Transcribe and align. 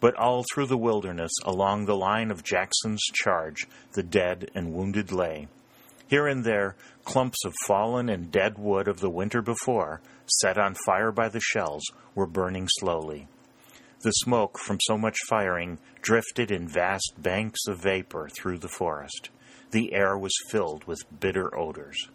But 0.00 0.16
all 0.16 0.44
through 0.52 0.68
the 0.68 0.78
wilderness, 0.78 1.32
along 1.44 1.84
the 1.84 1.96
line 1.96 2.30
of 2.30 2.44
Jackson's 2.44 3.02
charge, 3.12 3.66
the 3.92 4.02
dead 4.02 4.50
and 4.54 4.72
wounded 4.72 5.12
lay. 5.12 5.48
Here 6.08 6.26
and 6.26 6.44
there, 6.44 6.76
clumps 7.04 7.44
of 7.44 7.52
fallen 7.66 8.08
and 8.08 8.32
dead 8.32 8.58
wood 8.58 8.88
of 8.88 9.00
the 9.00 9.10
winter 9.10 9.42
before, 9.42 10.00
set 10.40 10.56
on 10.56 10.76
fire 10.86 11.12
by 11.12 11.28
the 11.28 11.40
shells, 11.40 11.84
were 12.14 12.26
burning 12.26 12.68
slowly. 12.78 13.28
The 14.04 14.10
smoke 14.10 14.58
from 14.58 14.76
so 14.82 14.98
much 14.98 15.16
firing 15.30 15.78
drifted 16.02 16.50
in 16.50 16.68
vast 16.68 17.14
banks 17.16 17.66
of 17.66 17.78
vapor 17.78 18.28
through 18.28 18.58
the 18.58 18.68
forest. 18.68 19.30
The 19.70 19.94
air 19.94 20.18
was 20.18 20.34
filled 20.50 20.84
with 20.84 21.06
bitter 21.20 21.56
odors. 21.56 22.10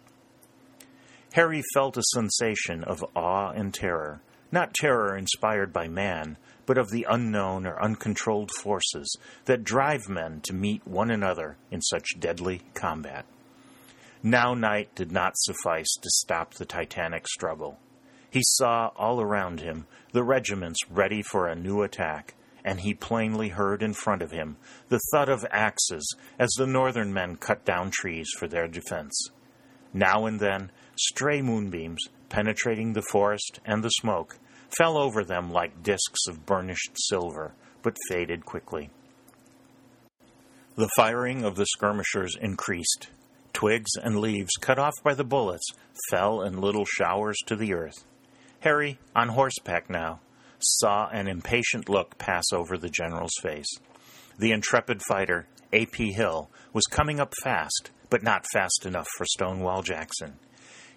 Harry 1.32 1.64
felt 1.74 1.96
a 1.96 2.04
sensation 2.14 2.84
of 2.84 3.04
awe 3.16 3.50
and 3.50 3.74
terror, 3.74 4.22
not 4.52 4.72
terror 4.72 5.16
inspired 5.16 5.72
by 5.72 5.88
man, 5.88 6.36
but 6.64 6.78
of 6.78 6.90
the 6.90 7.08
unknown 7.10 7.66
or 7.66 7.82
uncontrolled 7.82 8.52
forces 8.52 9.16
that 9.46 9.64
drive 9.64 10.08
men 10.08 10.42
to 10.42 10.54
meet 10.54 10.86
one 10.86 11.10
another 11.10 11.56
in 11.72 11.82
such 11.82 12.20
deadly 12.20 12.62
combat. 12.72 13.26
Now 14.22 14.54
night 14.54 14.94
did 14.94 15.10
not 15.10 15.36
suffice 15.36 15.92
to 16.00 16.10
stop 16.10 16.54
the 16.54 16.66
titanic 16.66 17.26
struggle. 17.26 17.80
He 18.30 18.42
saw 18.44 18.92
all 18.96 19.20
around 19.20 19.60
him 19.60 19.86
the 20.12 20.22
regiments 20.22 20.78
ready 20.88 21.20
for 21.20 21.48
a 21.48 21.56
new 21.56 21.82
attack, 21.82 22.34
and 22.64 22.80
he 22.80 22.94
plainly 22.94 23.48
heard 23.48 23.82
in 23.82 23.92
front 23.92 24.22
of 24.22 24.30
him 24.30 24.56
the 24.88 25.00
thud 25.10 25.28
of 25.28 25.44
axes 25.50 26.14
as 26.38 26.50
the 26.56 26.66
northern 26.66 27.12
men 27.12 27.36
cut 27.36 27.64
down 27.64 27.90
trees 27.90 28.28
for 28.38 28.46
their 28.46 28.68
defense. 28.68 29.30
Now 29.92 30.26
and 30.26 30.38
then, 30.38 30.70
stray 30.94 31.42
moonbeams, 31.42 32.08
penetrating 32.28 32.92
the 32.92 33.02
forest 33.10 33.58
and 33.64 33.82
the 33.82 33.88
smoke, 33.88 34.38
fell 34.78 34.96
over 34.96 35.24
them 35.24 35.50
like 35.50 35.82
disks 35.82 36.28
of 36.28 36.46
burnished 36.46 36.92
silver, 36.94 37.52
but 37.82 37.96
faded 38.08 38.44
quickly. 38.44 38.90
The 40.76 40.88
firing 40.96 41.44
of 41.44 41.56
the 41.56 41.66
skirmishers 41.66 42.36
increased. 42.40 43.08
Twigs 43.52 43.90
and 44.00 44.20
leaves 44.20 44.52
cut 44.60 44.78
off 44.78 44.94
by 45.02 45.14
the 45.14 45.24
bullets 45.24 45.66
fell 46.08 46.42
in 46.42 46.60
little 46.60 46.84
showers 46.84 47.36
to 47.46 47.56
the 47.56 47.74
earth. 47.74 48.04
Harry, 48.60 48.98
on 49.16 49.28
horseback 49.28 49.88
now, 49.88 50.20
saw 50.58 51.08
an 51.08 51.26
impatient 51.26 51.88
look 51.88 52.18
pass 52.18 52.44
over 52.52 52.76
the 52.76 52.90
general's 52.90 53.34
face. 53.40 53.78
The 54.38 54.52
intrepid 54.52 55.00
fighter, 55.08 55.46
A.P. 55.72 56.12
Hill, 56.12 56.50
was 56.74 56.84
coming 56.84 57.20
up 57.20 57.32
fast, 57.42 57.90
but 58.10 58.22
not 58.22 58.44
fast 58.52 58.84
enough 58.84 59.08
for 59.16 59.24
Stonewall 59.24 59.82
Jackson. 59.82 60.34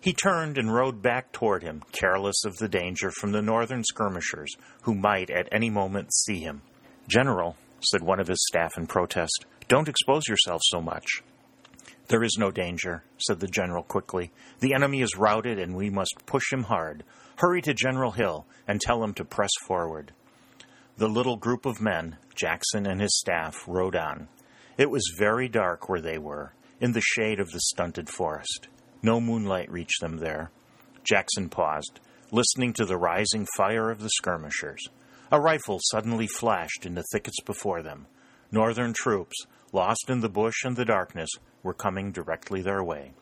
He 0.01 0.11
turned 0.11 0.57
and 0.57 0.73
rode 0.73 1.01
back 1.01 1.31
toward 1.31 1.63
him, 1.63 1.83
careless 1.93 2.43
of 2.43 2.57
the 2.57 2.67
danger 2.67 3.09
from 3.11 3.31
the 3.31 3.41
northern 3.41 3.85
skirmishers, 3.85 4.53
who 4.81 4.93
might 4.93 5.29
at 5.29 5.47
any 5.49 5.69
moment 5.69 6.13
see 6.13 6.39
him. 6.39 6.61
General, 7.07 7.55
said 7.79 8.03
one 8.03 8.19
of 8.19 8.27
his 8.27 8.45
staff 8.45 8.77
in 8.77 8.87
protest, 8.87 9.45
don't 9.69 9.87
expose 9.87 10.23
yourself 10.27 10.61
so 10.65 10.81
much. 10.81 11.23
There 12.13 12.23
is 12.23 12.37
no 12.37 12.51
danger, 12.51 13.03
said 13.17 13.39
the 13.39 13.47
general 13.47 13.81
quickly. 13.81 14.31
The 14.59 14.75
enemy 14.75 15.01
is 15.01 15.17
routed, 15.17 15.57
and 15.57 15.75
we 15.75 15.89
must 15.89 16.27
push 16.27 16.53
him 16.53 16.61
hard. 16.61 17.03
Hurry 17.37 17.59
to 17.63 17.73
General 17.73 18.11
Hill 18.11 18.45
and 18.67 18.79
tell 18.79 19.03
him 19.03 19.15
to 19.15 19.25
press 19.25 19.49
forward. 19.65 20.13
The 20.97 21.07
little 21.07 21.37
group 21.37 21.65
of 21.65 21.81
men, 21.81 22.17
Jackson 22.35 22.85
and 22.85 23.01
his 23.01 23.17
staff, 23.17 23.67
rode 23.67 23.95
on. 23.95 24.27
It 24.77 24.91
was 24.91 25.15
very 25.17 25.49
dark 25.49 25.89
where 25.89 26.01
they 26.01 26.19
were, 26.19 26.53
in 26.79 26.91
the 26.91 27.01
shade 27.01 27.39
of 27.39 27.49
the 27.49 27.61
stunted 27.61 28.11
forest. 28.11 28.67
No 29.01 29.19
moonlight 29.19 29.71
reached 29.71 29.99
them 29.99 30.17
there. 30.17 30.51
Jackson 31.03 31.49
paused, 31.49 31.99
listening 32.29 32.73
to 32.73 32.85
the 32.85 32.95
rising 32.95 33.47
fire 33.57 33.89
of 33.89 34.01
the 34.01 34.11
skirmishers. 34.11 34.87
A 35.31 35.41
rifle 35.41 35.79
suddenly 35.81 36.27
flashed 36.27 36.85
in 36.85 36.93
the 36.93 37.05
thickets 37.11 37.41
before 37.43 37.81
them. 37.81 38.05
Northern 38.51 38.93
troops, 38.93 39.47
lost 39.71 40.11
in 40.11 40.19
the 40.19 40.29
bush 40.29 40.63
and 40.63 40.75
the 40.75 40.85
darkness, 40.85 41.31
were 41.63 41.73
coming 41.73 42.11
directly 42.11 42.61
their 42.61 42.83
way. 42.83 43.13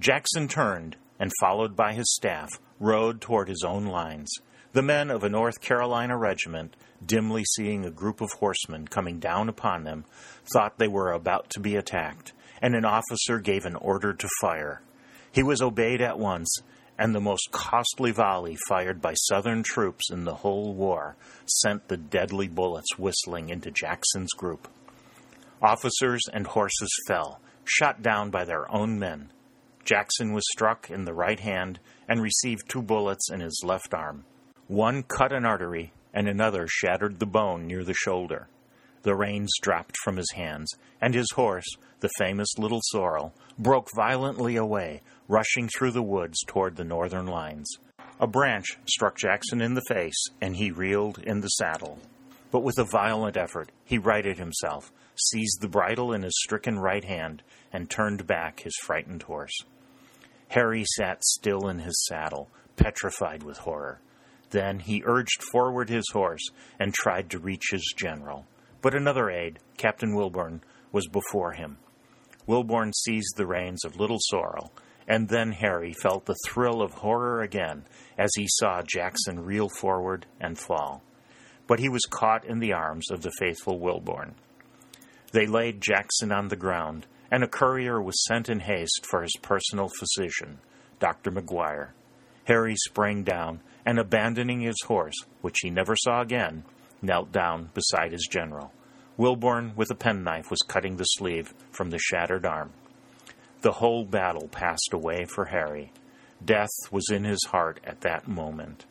Jackson 0.00 0.48
turned 0.48 0.96
and, 1.18 1.30
followed 1.40 1.76
by 1.76 1.92
his 1.92 2.12
staff, 2.14 2.48
rode 2.80 3.20
toward 3.20 3.48
his 3.48 3.62
own 3.64 3.86
lines. 3.86 4.32
The 4.72 4.82
men 4.82 5.10
of 5.10 5.22
a 5.22 5.28
North 5.28 5.60
Carolina 5.60 6.16
regiment, 6.16 6.74
dimly 7.04 7.44
seeing 7.44 7.84
a 7.84 7.90
group 7.90 8.20
of 8.20 8.32
horsemen 8.32 8.88
coming 8.88 9.18
down 9.18 9.48
upon 9.48 9.84
them, 9.84 10.04
thought 10.52 10.78
they 10.78 10.88
were 10.88 11.12
about 11.12 11.50
to 11.50 11.60
be 11.60 11.76
attacked, 11.76 12.32
and 12.60 12.74
an 12.74 12.84
officer 12.84 13.38
gave 13.38 13.66
an 13.66 13.76
order 13.76 14.14
to 14.14 14.28
fire. 14.40 14.80
He 15.30 15.42
was 15.42 15.60
obeyed 15.60 16.00
at 16.00 16.18
once, 16.18 16.52
and 16.98 17.14
the 17.14 17.20
most 17.20 17.50
costly 17.52 18.12
volley 18.12 18.56
fired 18.68 19.00
by 19.00 19.14
Southern 19.14 19.62
troops 19.62 20.10
in 20.10 20.24
the 20.24 20.36
whole 20.36 20.74
war 20.74 21.16
sent 21.46 21.88
the 21.88 21.96
deadly 21.96 22.48
bullets 22.48 22.98
whistling 22.98 23.48
into 23.48 23.70
Jackson's 23.70 24.32
group. 24.32 24.68
Officers 25.62 26.22
and 26.32 26.44
horses 26.44 26.90
fell, 27.06 27.40
shot 27.64 28.02
down 28.02 28.30
by 28.30 28.44
their 28.44 28.68
own 28.74 28.98
men. 28.98 29.30
Jackson 29.84 30.32
was 30.32 30.44
struck 30.50 30.90
in 30.90 31.04
the 31.04 31.14
right 31.14 31.38
hand 31.38 31.78
and 32.08 32.20
received 32.20 32.68
two 32.68 32.82
bullets 32.82 33.30
in 33.30 33.38
his 33.38 33.62
left 33.64 33.94
arm. 33.94 34.24
One 34.66 35.04
cut 35.04 35.32
an 35.32 35.44
artery, 35.44 35.92
and 36.12 36.28
another 36.28 36.66
shattered 36.68 37.20
the 37.20 37.26
bone 37.26 37.68
near 37.68 37.84
the 37.84 37.94
shoulder. 37.94 38.48
The 39.02 39.14
reins 39.14 39.52
dropped 39.62 39.96
from 40.02 40.16
his 40.16 40.30
hands, 40.34 40.72
and 41.00 41.14
his 41.14 41.30
horse, 41.34 41.66
the 42.00 42.10
famous 42.18 42.58
Little 42.58 42.80
Sorrel, 42.90 43.32
broke 43.56 43.88
violently 43.94 44.56
away, 44.56 45.02
rushing 45.28 45.68
through 45.68 45.92
the 45.92 46.02
woods 46.02 46.38
toward 46.46 46.74
the 46.74 46.84
northern 46.84 47.26
lines. 47.26 47.70
A 48.18 48.26
branch 48.26 48.78
struck 48.86 49.16
Jackson 49.16 49.60
in 49.60 49.74
the 49.74 49.84
face, 49.88 50.24
and 50.40 50.56
he 50.56 50.72
reeled 50.72 51.18
in 51.18 51.40
the 51.40 51.48
saddle. 51.48 51.98
But 52.50 52.64
with 52.64 52.78
a 52.78 52.84
violent 52.84 53.36
effort, 53.36 53.70
he 53.84 53.98
righted 53.98 54.38
himself, 54.38 54.92
seized 55.16 55.60
the 55.60 55.68
bridle 55.68 56.12
in 56.12 56.22
his 56.22 56.38
stricken 56.42 56.78
right 56.78 57.04
hand, 57.04 57.42
and 57.72 57.88
turned 57.88 58.26
back 58.26 58.60
his 58.60 58.76
frightened 58.82 59.22
horse. 59.24 59.56
Harry 60.48 60.84
sat 60.96 61.24
still 61.24 61.68
in 61.68 61.78
his 61.78 62.04
saddle, 62.06 62.50
petrified 62.76 63.42
with 63.42 63.58
horror. 63.58 64.00
Then 64.50 64.80
he 64.80 65.02
urged 65.06 65.42
forward 65.50 65.88
his 65.88 66.04
horse 66.12 66.50
and 66.78 66.92
tried 66.92 67.30
to 67.30 67.38
reach 67.38 67.70
his 67.70 67.94
general. 67.96 68.46
But 68.82 68.94
another 68.94 69.30
aide, 69.30 69.60
Captain 69.78 70.14
Wilbourn, 70.14 70.60
was 70.92 71.06
before 71.08 71.52
him. 71.52 71.78
Wilbourn 72.46 72.92
seized 72.92 73.36
the 73.36 73.46
reins 73.46 73.84
of 73.84 73.96
Little 73.96 74.18
Sorrel, 74.20 74.72
and 75.08 75.28
then 75.28 75.52
Harry 75.52 75.92
felt 75.92 76.26
the 76.26 76.36
thrill 76.46 76.82
of 76.82 76.92
horror 76.92 77.40
again 77.40 77.86
as 78.18 78.30
he 78.36 78.46
saw 78.48 78.82
Jackson 78.82 79.40
reel 79.40 79.68
forward 79.68 80.26
and 80.40 80.58
fall. 80.58 81.02
But 81.66 81.78
he 81.78 81.88
was 81.88 82.04
caught 82.10 82.44
in 82.44 82.58
the 82.58 82.72
arms 82.72 83.10
of 83.10 83.22
the 83.22 83.32
faithful 83.38 83.78
Wilbourn. 83.78 84.34
They 85.32 85.46
laid 85.46 85.80
Jackson 85.80 86.30
on 86.30 86.48
the 86.48 86.56
ground, 86.56 87.06
and 87.30 87.42
a 87.42 87.48
courier 87.48 88.00
was 88.00 88.24
sent 88.24 88.48
in 88.48 88.60
haste 88.60 89.06
for 89.08 89.22
his 89.22 89.34
personal 89.40 89.90
physician, 89.98 90.58
Dr. 91.00 91.30
McGuire. 91.30 91.90
Harry 92.44 92.76
sprang 92.76 93.22
down, 93.24 93.60
and 93.86 93.98
abandoning 93.98 94.60
his 94.60 94.80
horse, 94.86 95.16
which 95.40 95.58
he 95.62 95.70
never 95.70 95.96
saw 95.96 96.20
again, 96.20 96.64
knelt 97.00 97.32
down 97.32 97.70
beside 97.74 98.12
his 98.12 98.28
general. 98.30 98.72
Wilbourn, 99.18 99.74
with 99.74 99.90
a 99.90 99.94
penknife, 99.94 100.50
was 100.50 100.60
cutting 100.60 100.96
the 100.96 101.04
sleeve 101.04 101.54
from 101.70 101.90
the 101.90 101.98
shattered 101.98 102.44
arm. 102.44 102.72
The 103.62 103.72
whole 103.72 104.04
battle 104.04 104.48
passed 104.48 104.92
away 104.92 105.24
for 105.24 105.46
Harry. 105.46 105.92
Death 106.44 106.70
was 106.90 107.08
in 107.10 107.24
his 107.24 107.44
heart 107.50 107.80
at 107.84 108.00
that 108.00 108.28
moment. 108.28 108.84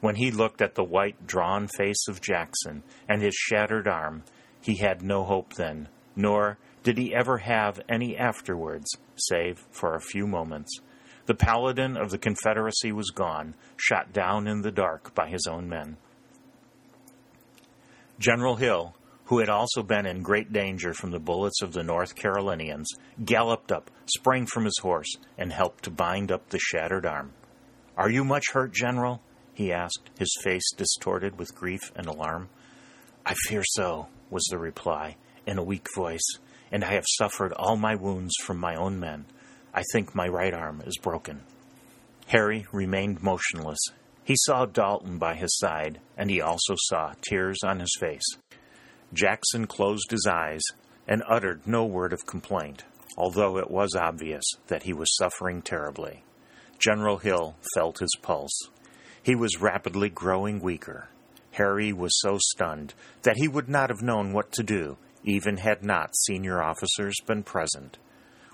When 0.00 0.16
he 0.16 0.30
looked 0.30 0.60
at 0.60 0.74
the 0.74 0.84
white, 0.84 1.26
drawn 1.26 1.68
face 1.68 2.08
of 2.08 2.20
Jackson 2.20 2.82
and 3.08 3.22
his 3.22 3.34
shattered 3.34 3.86
arm, 3.86 4.24
he 4.64 4.76
had 4.76 5.02
no 5.02 5.24
hope 5.24 5.52
then, 5.52 5.88
nor 6.16 6.56
did 6.84 6.96
he 6.96 7.14
ever 7.14 7.36
have 7.36 7.82
any 7.86 8.16
afterwards, 8.16 8.96
save 9.14 9.58
for 9.70 9.94
a 9.94 10.00
few 10.00 10.26
moments. 10.26 10.80
The 11.26 11.34
paladin 11.34 11.98
of 11.98 12.10
the 12.10 12.16
Confederacy 12.16 12.90
was 12.90 13.10
gone, 13.10 13.56
shot 13.76 14.14
down 14.14 14.48
in 14.48 14.62
the 14.62 14.70
dark 14.70 15.14
by 15.14 15.28
his 15.28 15.46
own 15.46 15.68
men. 15.68 15.98
General 18.18 18.56
Hill, 18.56 18.94
who 19.26 19.40
had 19.40 19.50
also 19.50 19.82
been 19.82 20.06
in 20.06 20.22
great 20.22 20.50
danger 20.50 20.94
from 20.94 21.10
the 21.10 21.20
bullets 21.20 21.60
of 21.60 21.74
the 21.74 21.82
North 21.82 22.14
Carolinians, 22.14 22.88
galloped 23.22 23.70
up, 23.70 23.90
sprang 24.06 24.46
from 24.46 24.64
his 24.64 24.78
horse, 24.80 25.14
and 25.36 25.52
helped 25.52 25.84
to 25.84 25.90
bind 25.90 26.32
up 26.32 26.48
the 26.48 26.58
shattered 26.58 27.04
arm. 27.04 27.32
Are 27.98 28.08
you 28.08 28.24
much 28.24 28.44
hurt, 28.54 28.72
General? 28.72 29.20
he 29.52 29.70
asked, 29.70 30.08
his 30.18 30.34
face 30.42 30.72
distorted 30.74 31.38
with 31.38 31.54
grief 31.54 31.92
and 31.94 32.06
alarm. 32.06 32.48
I 33.26 33.34
fear 33.46 33.62
so, 33.62 34.08
was 34.34 34.44
the 34.50 34.58
reply, 34.58 35.16
in 35.46 35.58
a 35.58 35.64
weak 35.64 35.86
voice, 35.94 36.26
and 36.72 36.82
I 36.82 36.94
have 36.94 37.04
suffered 37.06 37.52
all 37.52 37.76
my 37.76 37.94
wounds 37.94 38.34
from 38.42 38.58
my 38.58 38.74
own 38.74 38.98
men. 38.98 39.26
I 39.72 39.84
think 39.92 40.12
my 40.12 40.26
right 40.26 40.52
arm 40.52 40.82
is 40.84 40.98
broken. 40.98 41.42
Harry 42.26 42.66
remained 42.72 43.22
motionless. 43.22 43.78
He 44.24 44.34
saw 44.36 44.66
Dalton 44.66 45.18
by 45.18 45.36
his 45.36 45.56
side, 45.56 46.00
and 46.16 46.30
he 46.30 46.40
also 46.40 46.74
saw 46.76 47.12
tears 47.22 47.58
on 47.64 47.78
his 47.78 47.94
face. 48.00 48.26
Jackson 49.12 49.68
closed 49.68 50.10
his 50.10 50.26
eyes 50.28 50.62
and 51.06 51.22
uttered 51.28 51.64
no 51.64 51.84
word 51.84 52.12
of 52.12 52.26
complaint, 52.26 52.82
although 53.16 53.58
it 53.58 53.70
was 53.70 53.94
obvious 53.94 54.44
that 54.66 54.82
he 54.82 54.92
was 54.92 55.14
suffering 55.16 55.62
terribly. 55.62 56.24
General 56.80 57.18
Hill 57.18 57.54
felt 57.76 58.00
his 58.00 58.16
pulse. 58.20 58.68
He 59.22 59.36
was 59.36 59.60
rapidly 59.60 60.08
growing 60.08 60.60
weaker. 60.60 61.08
Harry 61.54 61.92
was 61.92 62.20
so 62.20 62.36
stunned 62.38 62.94
that 63.22 63.36
he 63.36 63.46
would 63.46 63.68
not 63.68 63.88
have 63.88 64.02
known 64.02 64.32
what 64.32 64.50
to 64.52 64.62
do, 64.62 64.96
even 65.22 65.56
had 65.56 65.82
not 65.84 66.16
senior 66.16 66.62
officers 66.62 67.14
been 67.26 67.42
present. 67.42 67.96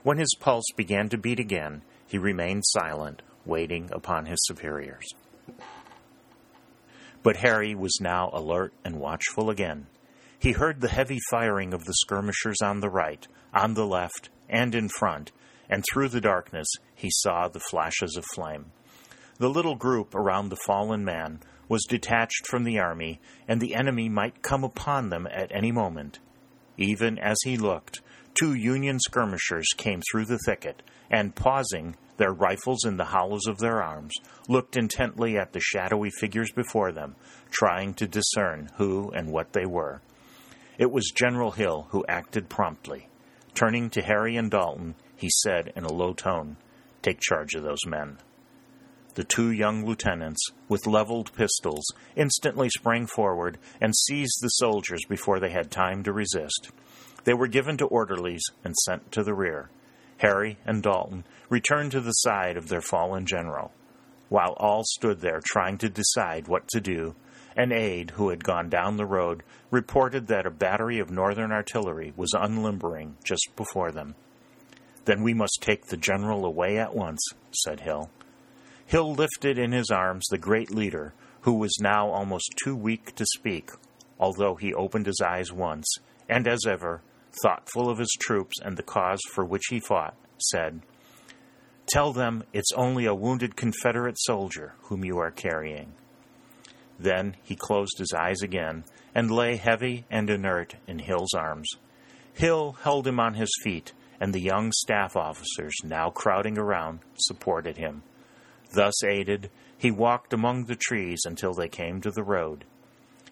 When 0.03 0.19
his 0.19 0.35
pulse 0.39 0.67
began 0.77 1.09
to 1.09 1.19
beat 1.19 1.41
again, 1.41 1.83
he 2.07 2.19
remained 2.19 2.63
silent, 2.67 3.23
waiting 3.45 3.89
upon 3.93 4.27
his 4.27 4.39
superiors. 4.43 5.07
But 7.23 7.37
Harry 7.37 7.75
was 7.75 7.99
now 8.01 8.31
alert 8.33 8.73
and 8.85 9.01
watchful 9.01 9.51
again. 9.51 9.87
He 10.39 10.53
heard 10.53 10.81
the 10.81 10.89
heavy 10.89 11.19
firing 11.31 11.75
of 11.75 11.85
the 11.85 11.95
skirmishers 11.95 12.61
on 12.63 12.81
the 12.81 12.89
right, 12.89 13.27
on 13.53 13.75
the 13.75 13.87
left, 13.87 14.31
and 14.49 14.75
in 14.75 14.89
front, 14.89 15.33
and 15.69 15.85
through 15.85 16.09
the 16.09 16.21
darkness 16.21 16.69
he 16.95 17.11
saw 17.11 17.49
the 17.49 17.61
flashes 17.61 18.17
of 18.17 18.25
flame. 18.35 18.73
The 19.39 19.49
little 19.49 19.75
group 19.75 20.15
around 20.15 20.49
the 20.49 20.61
fallen 20.67 21.05
man 21.05 21.41
was 21.71 21.85
detached 21.89 22.49
from 22.49 22.65
the 22.65 22.81
army, 22.81 23.21
and 23.47 23.61
the 23.61 23.77
enemy 23.77 24.09
might 24.09 24.43
come 24.43 24.65
upon 24.65 25.09
them 25.09 25.27
at 25.31 25.51
any 25.55 25.71
moment. 25.71 26.19
Even 26.77 27.17
as 27.19 27.39
he 27.45 27.57
looked, 27.57 28.03
two 28.35 28.53
Union 28.53 28.99
skirmishers 28.99 29.69
came 29.77 30.03
through 30.11 30.25
the 30.27 30.41
thicket, 30.45 30.83
and 31.09 31.37
pausing, 31.37 31.95
their 32.17 32.33
rifles 32.33 32.85
in 32.85 32.97
the 32.97 33.05
hollows 33.05 33.47
of 33.47 33.59
their 33.59 33.83
arms, 33.83 34.13
looked 34.49 34.77
intently 34.77 35.39
at 35.39 35.53
the 35.53 35.61
shadowy 35.61 36.11
figures 36.11 36.51
before 36.51 36.91
them, 36.91 37.15
trying 37.51 37.95
to 37.95 38.09
discern 38.09 38.69
who 38.77 39.11
and 39.13 39.31
what 39.31 39.53
they 39.53 39.65
were. 39.65 40.03
It 40.77 40.91
was 40.91 41.13
General 41.15 41.53
Hill 41.53 41.87
who 41.91 42.05
acted 42.09 42.49
promptly. 42.49 43.09
Turning 43.55 43.91
to 43.91 44.03
Harry 44.03 44.37
and 44.37 44.51
Dalton, 44.51 44.97
he 45.15 45.31
said 45.31 45.73
in 45.77 45.85
a 45.85 45.93
low 45.93 46.15
tone, 46.15 46.57
Take 47.03 47.21
charge 47.21 47.55
of 47.55 47.63
those 47.63 47.87
men. 47.87 48.19
The 49.21 49.27
two 49.27 49.51
young 49.51 49.85
lieutenants, 49.85 50.41
with 50.67 50.87
leveled 50.87 51.35
pistols, 51.35 51.85
instantly 52.17 52.71
sprang 52.71 53.07
forward 53.07 53.59
and 53.79 53.95
seized 53.95 54.39
the 54.41 54.49
soldiers 54.49 55.03
before 55.11 55.39
they 55.39 55.51
had 55.51 55.71
time 55.71 56.03
to 56.05 56.13
resist. 56.15 56.71
They 57.25 57.35
were 57.35 57.47
given 57.47 57.77
to 57.77 57.85
orderlies 57.85 58.43
and 58.65 58.75
sent 58.87 59.13
to 59.13 59.23
the 59.23 59.35
rear. 59.35 59.69
Harry 60.23 60.57
and 60.65 60.83
Dalton 60.83 61.25
returned 61.51 61.91
to 61.91 62.01
the 62.01 62.13
side 62.13 62.57
of 62.57 62.69
their 62.69 62.81
fallen 62.81 63.27
general. 63.27 63.73
While 64.31 64.55
all 64.57 64.85
stood 64.85 65.21
there 65.21 65.43
trying 65.45 65.77
to 65.77 65.91
decide 65.91 66.49
what 66.49 66.67
to 66.69 66.81
do, 66.81 67.15
an 67.55 67.73
aide 67.73 68.13
who 68.13 68.31
had 68.31 68.43
gone 68.43 68.71
down 68.71 68.97
the 68.97 69.05
road 69.05 69.43
reported 69.71 70.29
that 70.29 70.47
a 70.47 70.51
battery 70.51 70.99
of 70.99 71.11
Northern 71.11 71.53
artillery 71.53 72.15
was 72.17 72.33
unlimbering 72.33 73.17
just 73.23 73.51
before 73.55 73.93
them. 73.93 74.15
Then 75.05 75.23
we 75.23 75.35
must 75.35 75.59
take 75.61 75.89
the 75.89 75.99
general 75.99 76.47
away 76.47 76.79
at 76.79 76.95
once, 76.95 77.21
said 77.53 77.81
Hill. 77.81 78.09
Hill 78.91 79.15
lifted 79.15 79.57
in 79.57 79.71
his 79.71 79.89
arms 79.93 80.27
the 80.31 80.37
great 80.37 80.73
leader, 80.73 81.15
who 81.43 81.53
was 81.53 81.79
now 81.81 82.09
almost 82.09 82.53
too 82.65 82.75
weak 82.75 83.15
to 83.15 83.25
speak, 83.37 83.71
although 84.19 84.57
he 84.57 84.75
opened 84.75 85.07
his 85.07 85.23
eyes 85.25 85.53
once, 85.53 85.87
and 86.29 86.49
as 86.49 86.67
ever, 86.67 87.01
thoughtful 87.41 87.89
of 87.89 87.99
his 87.99 88.13
troops 88.19 88.57
and 88.61 88.77
the 88.77 88.83
cause 88.83 89.21
for 89.31 89.45
which 89.45 89.63
he 89.71 89.79
fought, 89.79 90.17
said, 90.39 90.81
Tell 91.87 92.13
them 92.13 92.43
it's 92.53 92.73
only 92.75 93.07
a 93.07 93.15
wounded 93.15 93.55
Confederate 93.55 94.19
soldier 94.19 94.75
whom 94.83 95.05
you 95.05 95.19
are 95.19 95.31
carrying. 95.31 95.93
Then 96.99 97.37
he 97.45 97.55
closed 97.55 97.97
his 97.97 98.13
eyes 98.13 98.43
again 98.43 98.83
and 99.15 99.31
lay 99.31 99.55
heavy 99.55 100.05
and 100.11 100.29
inert 100.29 100.75
in 100.89 100.99
Hill's 100.99 101.33
arms. 101.33 101.71
Hill 102.33 102.77
held 102.83 103.07
him 103.07 103.21
on 103.21 103.35
his 103.35 103.53
feet, 103.63 103.93
and 104.19 104.35
the 104.35 104.43
young 104.43 104.73
staff 104.73 105.15
officers, 105.15 105.77
now 105.85 106.11
crowding 106.11 106.59
around, 106.59 106.99
supported 107.15 107.77
him. 107.77 108.03
Thus 108.73 109.03
aided, 109.05 109.51
he 109.77 109.91
walked 109.91 110.33
among 110.33 110.65
the 110.65 110.77
trees 110.77 111.21
until 111.25 111.55
they 111.55 111.69
came 111.69 112.01
to 112.01 112.11
the 112.11 112.23
road. 112.23 112.65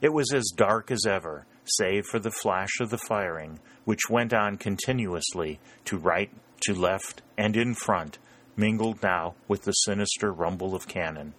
It 0.00 0.12
was 0.12 0.32
as 0.32 0.52
dark 0.55 0.90
as 0.90 1.06
ever, 1.06 1.46
save 1.64 2.06
for 2.06 2.19
the 2.19 2.31
flash 2.31 2.81
of 2.81 2.90
the 2.90 2.99
firing, 3.08 3.61
which 3.85 4.11
went 4.11 4.32
on 4.32 4.56
continuously 4.56 5.61
to 5.85 5.99
right, 5.99 6.31
to 6.62 6.75
left, 6.75 7.23
and 7.37 7.56
in 7.56 7.75
front, 7.75 8.19
mingled 8.56 9.02
now 9.02 9.35
with 9.46 9.62
the 9.62 9.73
sinister 9.73 10.32
rumble 10.32 10.75
of 10.75 10.88
cannon. 10.88 11.35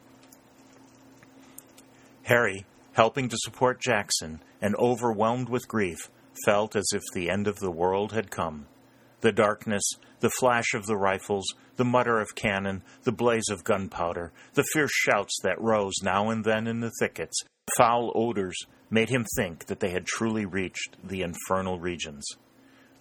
Harry, 2.23 2.65
helping 2.93 3.27
to 3.29 3.37
support 3.39 3.81
Jackson 3.81 4.41
and 4.61 4.75
overwhelmed 4.75 5.49
with 5.49 5.67
grief, 5.67 6.09
felt 6.45 6.75
as 6.75 6.87
if 6.93 7.01
the 7.13 7.29
end 7.29 7.47
of 7.47 7.59
the 7.59 7.71
world 7.71 8.11
had 8.11 8.31
come. 8.31 8.67
The 9.21 9.31
darkness, 9.31 9.83
the 10.19 10.29
flash 10.29 10.73
of 10.73 10.85
the 10.85 10.97
rifles, 10.97 11.45
the 11.77 11.85
mutter 11.85 12.19
of 12.19 12.35
cannon, 12.35 12.83
the 13.03 13.11
blaze 13.11 13.49
of 13.49 13.63
gunpowder, 13.63 14.31
the 14.53 14.65
fierce 14.73 14.91
shouts 14.91 15.37
that 15.43 15.61
rose 15.61 15.95
now 16.03 16.29
and 16.29 16.43
then 16.43 16.67
in 16.67 16.79
the 16.81 16.91
thickets, 16.99 17.37
foul 17.77 18.11
odors, 18.15 18.57
made 18.89 19.09
him 19.09 19.25
think 19.35 19.65
that 19.67 19.79
they 19.79 19.91
had 19.91 20.05
truly 20.05 20.45
reached 20.45 20.97
the 21.03 21.21
infernal 21.21 21.79
regions. 21.79 22.25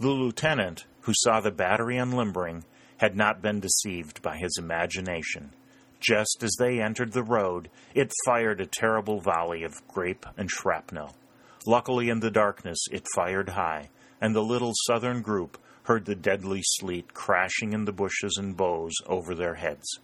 The 0.01 0.09
lieutenant, 0.09 0.85
who 1.03 1.13
saw 1.17 1.41
the 1.41 1.51
battery 1.51 1.97
unlimbering, 1.97 2.65
had 2.99 3.17
not 3.17 3.43
been 3.43 3.61
deceived 3.61 4.23
by 4.23 4.37
his 4.37 4.57
imagination. 4.59 5.53
Just 6.01 6.43
as 6.43 6.55
they 6.59 6.81
entered 6.81 7.13
the 7.13 7.25
road, 7.25 7.69
it 7.95 8.13
fired 8.25 8.61
a 8.61 8.67
terrible 8.67 9.21
volley 9.21 9.65
of 9.65 9.87
grape 9.89 10.27
and 10.37 10.51
shrapnel. 10.51 11.17
Luckily, 11.67 12.09
in 12.09 12.21
the 12.21 12.31
darkness, 12.31 12.79
it 12.93 13.07
fired 13.15 13.49
high, 13.49 13.91
and 14.21 14.35
the 14.35 14.43
little 14.43 14.73
southern 14.87 15.23
group 15.23 15.59
heard 15.89 16.05
the 16.05 16.15
deadly 16.15 16.61
sleet 16.63 17.15
crashing 17.15 17.73
in 17.73 17.87
the 17.87 17.93
bushes 17.93 18.37
and 18.39 18.57
boughs 18.57 18.95
over 19.07 19.35
their 19.35 19.55
heads. 19.55 19.99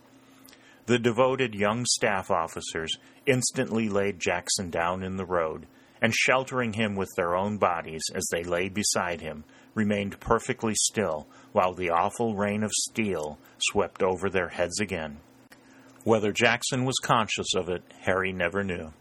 The 0.86 0.98
devoted 0.98 1.54
young 1.54 1.84
staff 1.84 2.30
officers 2.30 2.96
instantly 3.26 3.90
laid 3.90 4.18
Jackson 4.18 4.70
down 4.70 5.02
in 5.02 5.18
the 5.18 5.26
road, 5.26 5.66
and 6.00 6.14
sheltering 6.14 6.72
him 6.72 6.96
with 6.96 7.10
their 7.16 7.36
own 7.36 7.58
bodies 7.58 8.02
as 8.14 8.26
they 8.32 8.42
lay 8.42 8.70
beside 8.70 9.20
him, 9.20 9.44
remained 9.74 10.20
perfectly 10.20 10.74
still 10.74 11.26
while 11.52 11.74
the 11.74 11.90
awful 11.90 12.34
rain 12.34 12.62
of 12.62 12.72
steel 12.72 13.38
swept 13.58 14.02
over 14.02 14.30
their 14.30 14.48
heads 14.48 14.80
again. 14.80 15.18
Whether 16.02 16.32
Jackson 16.32 16.84
was 16.84 16.96
conscious 17.02 17.54
of 17.54 17.68
it, 17.68 17.82
Harry 18.00 18.32
never 18.32 18.64
knew. 18.64 18.92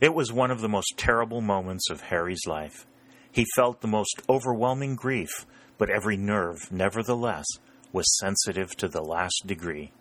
It 0.00 0.14
was 0.14 0.32
one 0.32 0.50
of 0.50 0.62
the 0.62 0.68
most 0.68 0.94
terrible 0.96 1.42
moments 1.42 1.90
of 1.90 2.02
Harry's 2.02 2.46
life. 2.46 2.86
He 3.32 3.44
felt 3.54 3.82
the 3.82 3.88
most 3.88 4.22
overwhelming 4.30 4.94
grief, 4.94 5.30
but 5.78 5.90
every 5.90 6.16
nerve, 6.16 6.70
nevertheless, 6.70 7.46
was 7.92 8.18
sensitive 8.18 8.76
to 8.76 8.88
the 8.88 9.02
last 9.02 9.46
degree. 9.46 9.92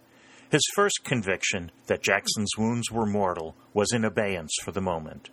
His 0.50 0.64
first 0.76 1.04
conviction 1.04 1.72
that 1.88 2.04
Jackson's 2.04 2.52
wounds 2.58 2.92
were 2.92 3.06
mortal 3.06 3.56
was 3.74 3.92
in 3.92 4.06
abeyance 4.06 4.54
for 4.64 4.72
the 4.72 4.82
moment. 4.82 5.30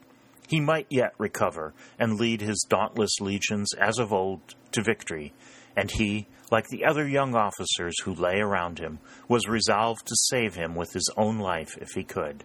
He 0.48 0.60
might 0.60 0.86
yet 0.90 1.14
recover 1.18 1.74
and 1.98 2.18
lead 2.18 2.40
his 2.40 2.66
dauntless 2.68 3.20
legions 3.20 3.72
as 3.74 3.98
of 3.98 4.12
old 4.12 4.40
to 4.72 4.82
victory, 4.82 5.32
and 5.76 5.90
he, 5.90 6.26
like 6.50 6.68
the 6.68 6.84
other 6.84 7.06
young 7.06 7.34
officers 7.34 7.94
who 8.02 8.14
lay 8.14 8.40
around 8.40 8.78
him, 8.78 8.98
was 9.28 9.48
resolved 9.48 10.06
to 10.06 10.16
save 10.16 10.54
him 10.54 10.74
with 10.74 10.92
his 10.92 11.08
own 11.16 11.38
life 11.38 11.76
if 11.80 11.90
he 11.94 12.04
could. 12.04 12.44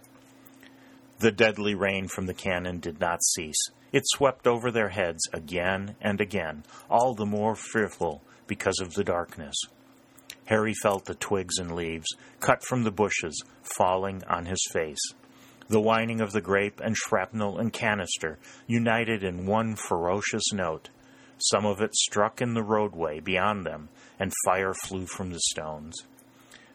The 1.18 1.32
deadly 1.32 1.74
rain 1.74 2.08
from 2.08 2.26
the 2.26 2.34
cannon 2.34 2.78
did 2.78 3.00
not 3.00 3.22
cease. 3.24 3.70
It 3.92 4.04
swept 4.06 4.46
over 4.46 4.70
their 4.70 4.90
heads 4.90 5.22
again 5.32 5.96
and 6.00 6.20
again, 6.20 6.64
all 6.90 7.14
the 7.14 7.26
more 7.26 7.54
fearful 7.54 8.22
because 8.46 8.80
of 8.80 8.94
the 8.94 9.04
darkness. 9.04 9.56
Harry 10.46 10.74
felt 10.82 11.04
the 11.04 11.14
twigs 11.14 11.58
and 11.58 11.74
leaves, 11.74 12.08
cut 12.40 12.64
from 12.64 12.82
the 12.82 12.90
bushes, 12.90 13.42
falling 13.62 14.22
on 14.24 14.46
his 14.46 14.62
face. 14.72 15.12
The 15.68 15.80
whining 15.80 16.22
of 16.22 16.32
the 16.32 16.40
grape 16.40 16.80
and 16.80 16.96
shrapnel 16.96 17.58
and 17.58 17.72
canister 17.72 18.38
united 18.66 19.22
in 19.22 19.46
one 19.46 19.76
ferocious 19.76 20.52
note. 20.52 20.88
Some 21.38 21.66
of 21.66 21.82
it 21.82 21.94
struck 21.94 22.40
in 22.40 22.54
the 22.54 22.62
roadway 22.62 23.20
beyond 23.20 23.66
them, 23.66 23.90
and 24.18 24.32
fire 24.46 24.72
flew 24.72 25.06
from 25.06 25.30
the 25.30 25.40
stones. 25.50 25.94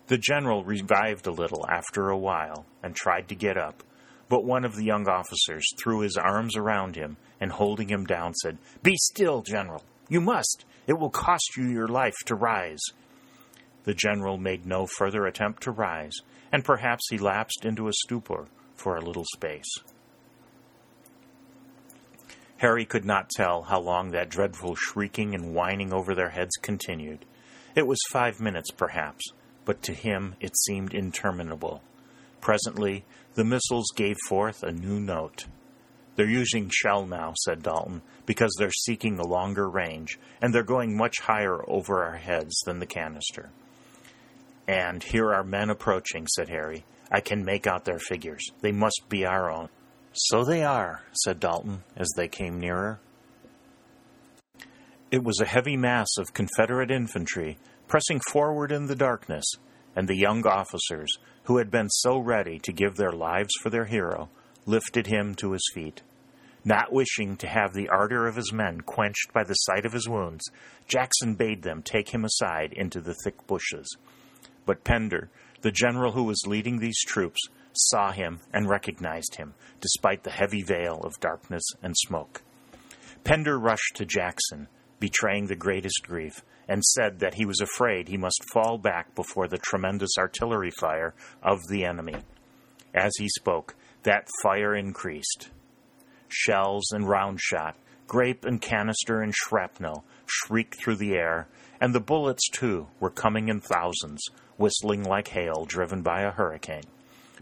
The 0.07 0.19
general 0.19 0.63
revived 0.63 1.25
a 1.25 1.31
little 1.31 1.65
after 1.67 2.09
a 2.09 2.17
while 2.17 2.65
and 2.83 2.95
tried 2.95 3.27
to 3.29 3.35
get 3.35 3.57
up, 3.57 3.83
but 4.29 4.45
one 4.45 4.65
of 4.65 4.75
the 4.75 4.83
young 4.83 5.07
officers 5.07 5.65
threw 5.77 5.99
his 5.99 6.17
arms 6.17 6.55
around 6.55 6.95
him 6.95 7.17
and, 7.39 7.51
holding 7.51 7.89
him 7.89 8.05
down, 8.05 8.33
said, 8.35 8.57
Be 8.81 8.95
still, 8.95 9.41
General. 9.41 9.83
You 10.09 10.21
must. 10.21 10.65
It 10.87 10.93
will 10.93 11.09
cost 11.09 11.55
you 11.57 11.65
your 11.65 11.87
life 11.87 12.15
to 12.25 12.35
rise. 12.35 12.81
The 13.83 13.93
general 13.93 14.37
made 14.37 14.65
no 14.65 14.85
further 14.85 15.25
attempt 15.25 15.63
to 15.63 15.71
rise, 15.71 16.13
and 16.51 16.63
perhaps 16.63 17.07
he 17.09 17.17
lapsed 17.17 17.65
into 17.65 17.87
a 17.87 17.93
stupor 17.93 18.47
for 18.75 18.95
a 18.95 19.01
little 19.01 19.25
space. 19.35 19.69
Harry 22.57 22.85
could 22.85 23.03
not 23.03 23.29
tell 23.29 23.63
how 23.63 23.79
long 23.79 24.11
that 24.11 24.29
dreadful 24.29 24.75
shrieking 24.75 25.35
and 25.35 25.53
whining 25.53 25.91
over 25.91 26.15
their 26.15 26.29
heads 26.29 26.55
continued. 26.61 27.25
It 27.75 27.85
was 27.85 27.99
five 28.09 28.39
minutes, 28.39 28.71
perhaps, 28.71 29.23
but 29.65 29.81
to 29.83 29.93
him 29.93 30.35
it 30.39 30.57
seemed 30.57 30.93
interminable. 30.93 31.81
Presently, 32.39 33.03
the 33.35 33.43
missiles 33.43 33.87
gave 33.95 34.17
forth 34.27 34.63
a 34.63 34.71
new 34.71 34.99
note. 34.99 35.45
They're 36.15 36.29
using 36.29 36.69
shell 36.71 37.05
now, 37.05 37.33
said 37.43 37.63
Dalton, 37.63 38.01
because 38.25 38.53
they're 38.57 38.71
seeking 38.71 39.17
a 39.17 39.25
longer 39.25 39.67
range, 39.67 40.19
and 40.41 40.53
they're 40.53 40.63
going 40.63 40.95
much 40.95 41.19
higher 41.21 41.67
over 41.69 42.03
our 42.03 42.17
heads 42.17 42.55
than 42.65 42.79
the 42.79 42.85
canister. 42.85 43.49
And 44.67 45.01
here 45.03 45.33
are 45.33 45.43
men 45.43 45.69
approaching, 45.69 46.27
said 46.27 46.49
Harry. 46.49 46.85
I 47.11 47.19
can 47.19 47.43
make 47.43 47.67
out 47.67 47.85
their 47.85 47.99
figures. 47.99 48.43
They 48.61 48.71
must 48.71 49.01
be 49.09 49.25
our 49.25 49.51
own. 49.51 49.69
So 50.13 50.43
they 50.43 50.63
are, 50.63 51.01
said 51.13 51.39
Dalton 51.39 51.83
as 51.95 52.09
they 52.15 52.27
came 52.27 52.59
nearer. 52.59 52.99
It 55.11 55.23
was 55.23 55.39
a 55.39 55.45
heavy 55.45 55.77
mass 55.77 56.09
of 56.17 56.33
Confederate 56.33 56.91
infantry 56.91 57.57
pressing 57.87 58.19
forward 58.31 58.71
in 58.71 58.87
the 58.87 58.95
darkness, 58.95 59.45
and 59.95 60.07
the 60.07 60.17
young 60.17 60.45
officers, 60.47 61.17
who 61.43 61.57
had 61.57 61.69
been 61.69 61.89
so 61.89 62.17
ready 62.17 62.59
to 62.59 62.71
give 62.71 62.95
their 62.95 63.11
lives 63.11 63.53
for 63.61 63.69
their 63.69 63.85
hero, 63.85 64.29
lifted 64.65 65.07
him 65.07 65.35
to 65.35 65.51
his 65.51 65.71
feet. 65.73 66.01
Not 66.65 66.93
wishing 66.93 67.35
to 67.37 67.47
have 67.47 67.73
the 67.73 67.89
ardor 67.89 68.27
of 68.27 68.37
his 68.37 68.53
men 68.53 68.81
quenched 68.81 69.33
by 69.33 69.43
the 69.43 69.53
sight 69.53 69.85
of 69.85 69.91
his 69.91 70.07
wounds, 70.07 70.45
Jackson 70.87 71.35
bade 71.35 71.63
them 71.63 71.81
take 71.81 72.09
him 72.09 72.23
aside 72.23 72.71
into 72.71 73.01
the 73.01 73.15
thick 73.23 73.45
bushes. 73.47 73.97
But 74.65 74.85
Pender, 74.85 75.29
the 75.61 75.71
general 75.71 76.13
who 76.13 76.23
was 76.23 76.47
leading 76.47 76.79
these 76.79 76.99
troops, 77.05 77.41
saw 77.73 78.11
him 78.11 78.39
and 78.53 78.69
recognized 78.69 79.35
him, 79.35 79.55
despite 79.81 80.23
the 80.23 80.31
heavy 80.31 80.61
veil 80.61 81.01
of 81.03 81.19
darkness 81.19 81.63
and 81.81 81.95
smoke. 81.97 82.41
Pender 83.23 83.59
rushed 83.59 83.95
to 83.95 84.05
Jackson, 84.05 84.67
betraying 84.99 85.47
the 85.47 85.55
greatest 85.55 86.03
grief, 86.03 86.43
and 86.67 86.83
said 86.83 87.19
that 87.19 87.35
he 87.35 87.45
was 87.45 87.59
afraid 87.61 88.07
he 88.07 88.17
must 88.17 88.49
fall 88.51 88.77
back 88.77 89.13
before 89.15 89.47
the 89.47 89.57
tremendous 89.57 90.11
artillery 90.17 90.71
fire 90.79 91.13
of 91.41 91.59
the 91.69 91.85
enemy. 91.85 92.15
As 92.93 93.11
he 93.17 93.27
spoke, 93.29 93.75
that 94.03 94.27
fire 94.41 94.75
increased. 94.75 95.49
Shells 96.27 96.91
and 96.91 97.07
round 97.07 97.39
shot, 97.41 97.75
grape 98.07 98.45
and 98.45 98.61
canister 98.61 99.21
and 99.21 99.33
shrapnel 99.33 100.03
shrieked 100.25 100.75
through 100.75 100.97
the 100.97 101.13
air, 101.13 101.47
and 101.79 101.93
the 101.93 101.99
bullets, 101.99 102.49
too, 102.49 102.87
were 102.99 103.09
coming 103.09 103.49
in 103.49 103.59
thousands, 103.59 104.23
whistling 104.57 105.03
like 105.03 105.29
hail 105.29 105.65
driven 105.65 106.01
by 106.01 106.21
a 106.21 106.31
hurricane. 106.31 106.83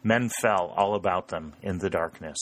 Men 0.03 0.29
fell 0.29 0.73
all 0.75 0.95
about 0.95 1.27
them 1.27 1.53
in 1.61 1.77
the 1.77 1.89
darkness. 1.89 2.39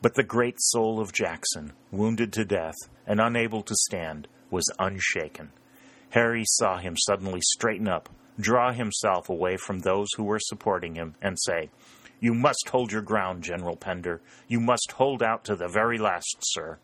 But 0.00 0.14
the 0.14 0.22
great 0.22 0.56
soul 0.58 1.00
of 1.00 1.12
Jackson, 1.12 1.72
wounded 1.90 2.32
to 2.34 2.44
death 2.44 2.76
and 3.06 3.20
unable 3.20 3.62
to 3.62 3.74
stand, 3.74 4.28
was 4.50 4.70
unshaken. 4.78 5.50
Harry 6.10 6.44
saw 6.46 6.78
him 6.78 6.96
suddenly 6.96 7.40
straighten 7.42 7.88
up, 7.88 8.08
draw 8.40 8.72
himself 8.72 9.28
away 9.28 9.56
from 9.56 9.80
those 9.80 10.08
who 10.16 10.24
were 10.24 10.38
supporting 10.40 10.94
him, 10.94 11.14
and 11.20 11.36
say, 11.40 11.70
You 12.20 12.34
must 12.34 12.68
hold 12.70 12.92
your 12.92 13.02
ground, 13.02 13.42
General 13.42 13.76
Pender. 13.76 14.20
You 14.46 14.60
must 14.60 14.92
hold 14.92 15.22
out 15.22 15.44
to 15.44 15.56
the 15.56 15.68
very 15.68 15.98
last, 15.98 16.36
sir. 16.40 16.78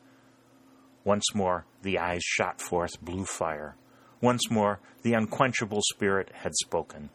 Once 1.04 1.34
more 1.34 1.64
the 1.82 1.98
eyes 1.98 2.22
shot 2.22 2.60
forth 2.60 3.00
blue 3.02 3.24
fire. 3.24 3.76
Once 4.20 4.50
more 4.50 4.80
the 5.02 5.14
unquenchable 5.14 5.82
spirit 5.92 6.30
had 6.32 6.54
spoken. 6.54 7.10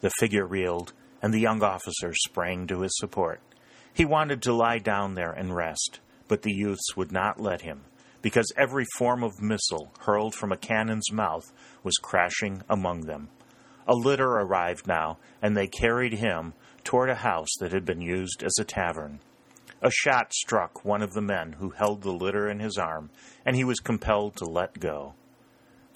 The 0.00 0.10
figure 0.18 0.46
reeled, 0.46 0.92
and 1.22 1.32
the 1.32 1.40
young 1.40 1.62
officer 1.62 2.12
sprang 2.14 2.66
to 2.66 2.80
his 2.80 2.96
support. 2.96 3.40
He 3.92 4.04
wanted 4.04 4.42
to 4.42 4.52
lie 4.52 4.78
down 4.78 5.14
there 5.14 5.32
and 5.32 5.54
rest, 5.54 6.00
but 6.28 6.42
the 6.42 6.52
youths 6.52 6.96
would 6.96 7.12
not 7.12 7.40
let 7.40 7.62
him, 7.62 7.84
because 8.26 8.52
every 8.56 8.84
form 8.96 9.22
of 9.22 9.40
missile 9.40 9.92
hurled 10.00 10.34
from 10.34 10.50
a 10.50 10.56
cannon's 10.56 11.12
mouth 11.12 11.52
was 11.84 11.94
crashing 12.02 12.60
among 12.68 13.02
them. 13.02 13.28
A 13.86 13.94
litter 13.94 14.28
arrived 14.28 14.84
now, 14.84 15.16
and 15.40 15.56
they 15.56 15.68
carried 15.68 16.14
him 16.14 16.52
toward 16.82 17.08
a 17.08 17.14
house 17.14 17.54
that 17.60 17.70
had 17.70 17.84
been 17.84 18.00
used 18.00 18.42
as 18.42 18.54
a 18.58 18.64
tavern. 18.64 19.20
A 19.80 19.92
shot 19.92 20.34
struck 20.34 20.84
one 20.84 21.02
of 21.02 21.12
the 21.12 21.22
men 21.22 21.52
who 21.52 21.70
held 21.70 22.02
the 22.02 22.10
litter 22.10 22.50
in 22.50 22.58
his 22.58 22.76
arm, 22.76 23.10
and 23.44 23.54
he 23.54 23.62
was 23.62 23.78
compelled 23.78 24.34
to 24.38 24.44
let 24.44 24.80
go. 24.80 25.14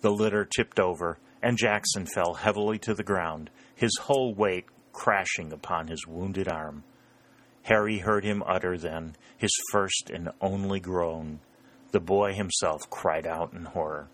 The 0.01 0.13
litter 0.13 0.45
tipped 0.45 0.79
over, 0.79 1.19
and 1.43 1.59
Jackson 1.59 2.07
fell 2.07 2.35
heavily 2.35 2.79
to 2.79 2.95
the 2.95 3.03
ground, 3.03 3.51
his 3.75 3.99
whole 4.03 4.37
weight 4.37 4.67
crashing 4.93 5.53
upon 5.53 5.89
his 5.89 6.07
wounded 6.07 6.47
arm. 6.47 6.85
Harry 7.65 7.99
heard 7.99 8.23
him 8.23 8.45
utter 8.47 8.79
then 8.79 9.17
his 9.37 9.51
first 9.73 10.11
and 10.15 10.31
only 10.41 10.79
groan. 10.79 11.41
The 11.93 12.01
boy 12.01 12.35
himself 12.35 12.89
cried 12.91 13.27
out 13.27 13.53
in 13.53 13.65
horror. 13.65 14.09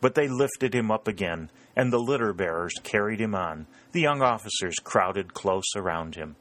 But 0.00 0.14
they 0.14 0.28
lifted 0.28 0.74
him 0.74 0.90
up 0.90 1.06
again, 1.06 1.50
and 1.76 1.92
the 1.92 1.98
litter 1.98 2.32
bearers 2.32 2.74
carried 2.82 3.20
him 3.20 3.34
on. 3.34 3.66
The 3.92 4.00
young 4.00 4.22
officers 4.22 4.76
crowded 4.82 5.34
close 5.34 5.76
around 5.76 6.16
him. 6.16 6.36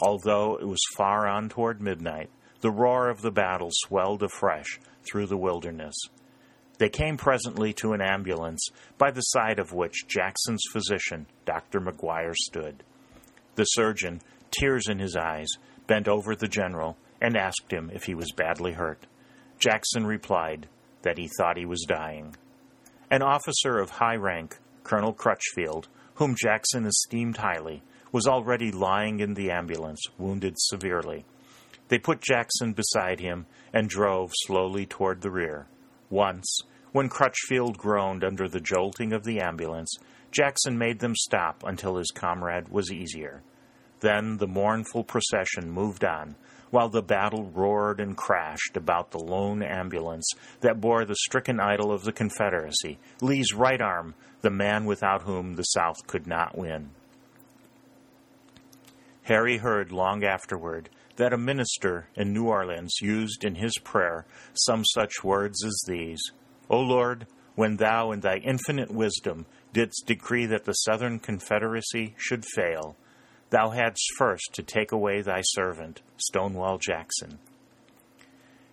Although 0.00 0.56
it 0.56 0.66
was 0.66 0.80
far 0.96 1.26
on 1.26 1.48
toward 1.48 1.80
midnight, 1.80 2.30
the 2.60 2.70
roar 2.70 3.08
of 3.08 3.22
the 3.22 3.30
battle 3.30 3.70
swelled 3.72 4.22
afresh 4.22 4.78
through 5.04 5.26
the 5.26 5.36
wilderness. 5.36 5.94
They 6.78 6.88
came 6.88 7.16
presently 7.16 7.72
to 7.74 7.92
an 7.92 8.00
ambulance, 8.00 8.68
by 8.98 9.10
the 9.10 9.20
side 9.20 9.58
of 9.58 9.72
which 9.72 10.06
Jackson's 10.08 10.64
physician, 10.72 11.26
Dr. 11.44 11.80
McGuire, 11.80 12.34
stood. 12.34 12.82
The 13.54 13.64
surgeon, 13.64 14.20
tears 14.50 14.88
in 14.88 14.98
his 14.98 15.16
eyes, 15.16 15.48
bent 15.86 16.08
over 16.08 16.34
the 16.34 16.48
general 16.48 16.96
and 17.20 17.36
asked 17.36 17.70
him 17.70 17.90
if 17.92 18.04
he 18.04 18.14
was 18.14 18.32
badly 18.32 18.72
hurt. 18.72 19.06
Jackson 19.62 20.04
replied 20.04 20.66
that 21.02 21.18
he 21.18 21.30
thought 21.38 21.56
he 21.56 21.66
was 21.66 21.86
dying. 21.86 22.34
An 23.12 23.22
officer 23.22 23.78
of 23.78 23.90
high 23.90 24.16
rank, 24.16 24.58
Colonel 24.82 25.12
Crutchfield, 25.12 25.86
whom 26.14 26.34
Jackson 26.34 26.84
esteemed 26.84 27.36
highly, 27.36 27.84
was 28.10 28.26
already 28.26 28.72
lying 28.72 29.20
in 29.20 29.34
the 29.34 29.52
ambulance, 29.52 30.02
wounded 30.18 30.54
severely. 30.58 31.24
They 31.86 32.00
put 32.00 32.20
Jackson 32.20 32.72
beside 32.72 33.20
him 33.20 33.46
and 33.72 33.88
drove 33.88 34.32
slowly 34.46 34.84
toward 34.84 35.20
the 35.20 35.30
rear. 35.30 35.68
Once, 36.10 36.62
when 36.90 37.08
Crutchfield 37.08 37.78
groaned 37.78 38.24
under 38.24 38.48
the 38.48 38.60
jolting 38.60 39.12
of 39.12 39.22
the 39.22 39.40
ambulance, 39.40 39.94
Jackson 40.32 40.76
made 40.76 40.98
them 40.98 41.14
stop 41.14 41.62
until 41.64 41.98
his 41.98 42.10
comrade 42.10 42.68
was 42.68 42.90
easier. 42.90 43.42
Then 44.00 44.38
the 44.38 44.48
mournful 44.48 45.04
procession 45.04 45.70
moved 45.70 46.04
on, 46.04 46.34
while 46.72 46.88
the 46.88 47.02
battle 47.02 47.44
roared 47.44 48.00
and 48.00 48.16
crashed 48.16 48.76
about 48.76 49.10
the 49.10 49.18
lone 49.18 49.62
ambulance 49.62 50.26
that 50.62 50.80
bore 50.80 51.04
the 51.04 51.14
stricken 51.14 51.60
idol 51.60 51.92
of 51.92 52.02
the 52.02 52.12
Confederacy, 52.12 52.98
Lee's 53.20 53.52
right 53.54 53.80
arm, 53.80 54.14
the 54.40 54.50
man 54.50 54.86
without 54.86 55.22
whom 55.22 55.52
the 55.52 55.62
South 55.62 56.06
could 56.06 56.26
not 56.26 56.56
win. 56.56 56.90
Harry 59.24 59.58
heard 59.58 59.92
long 59.92 60.24
afterward 60.24 60.88
that 61.16 61.34
a 61.34 61.38
minister 61.38 62.08
in 62.16 62.32
New 62.32 62.46
Orleans 62.46 62.96
used 63.02 63.44
in 63.44 63.54
his 63.56 63.74
prayer 63.84 64.24
some 64.54 64.82
such 64.94 65.22
words 65.22 65.62
as 65.62 65.84
these 65.86 66.22
O 66.70 66.80
Lord, 66.80 67.26
when 67.54 67.76
thou 67.76 68.12
in 68.12 68.20
thy 68.20 68.38
infinite 68.38 68.90
wisdom 68.90 69.44
didst 69.74 70.06
decree 70.06 70.46
that 70.46 70.64
the 70.64 70.72
Southern 70.72 71.18
Confederacy 71.18 72.14
should 72.16 72.46
fail, 72.54 72.96
thou 73.52 73.70
hadst 73.70 74.04
first 74.16 74.50
to 74.54 74.62
take 74.62 74.90
away 74.90 75.20
thy 75.20 75.42
servant, 75.42 76.02
Stonewall 76.16 76.78
Jackson. 76.78 77.38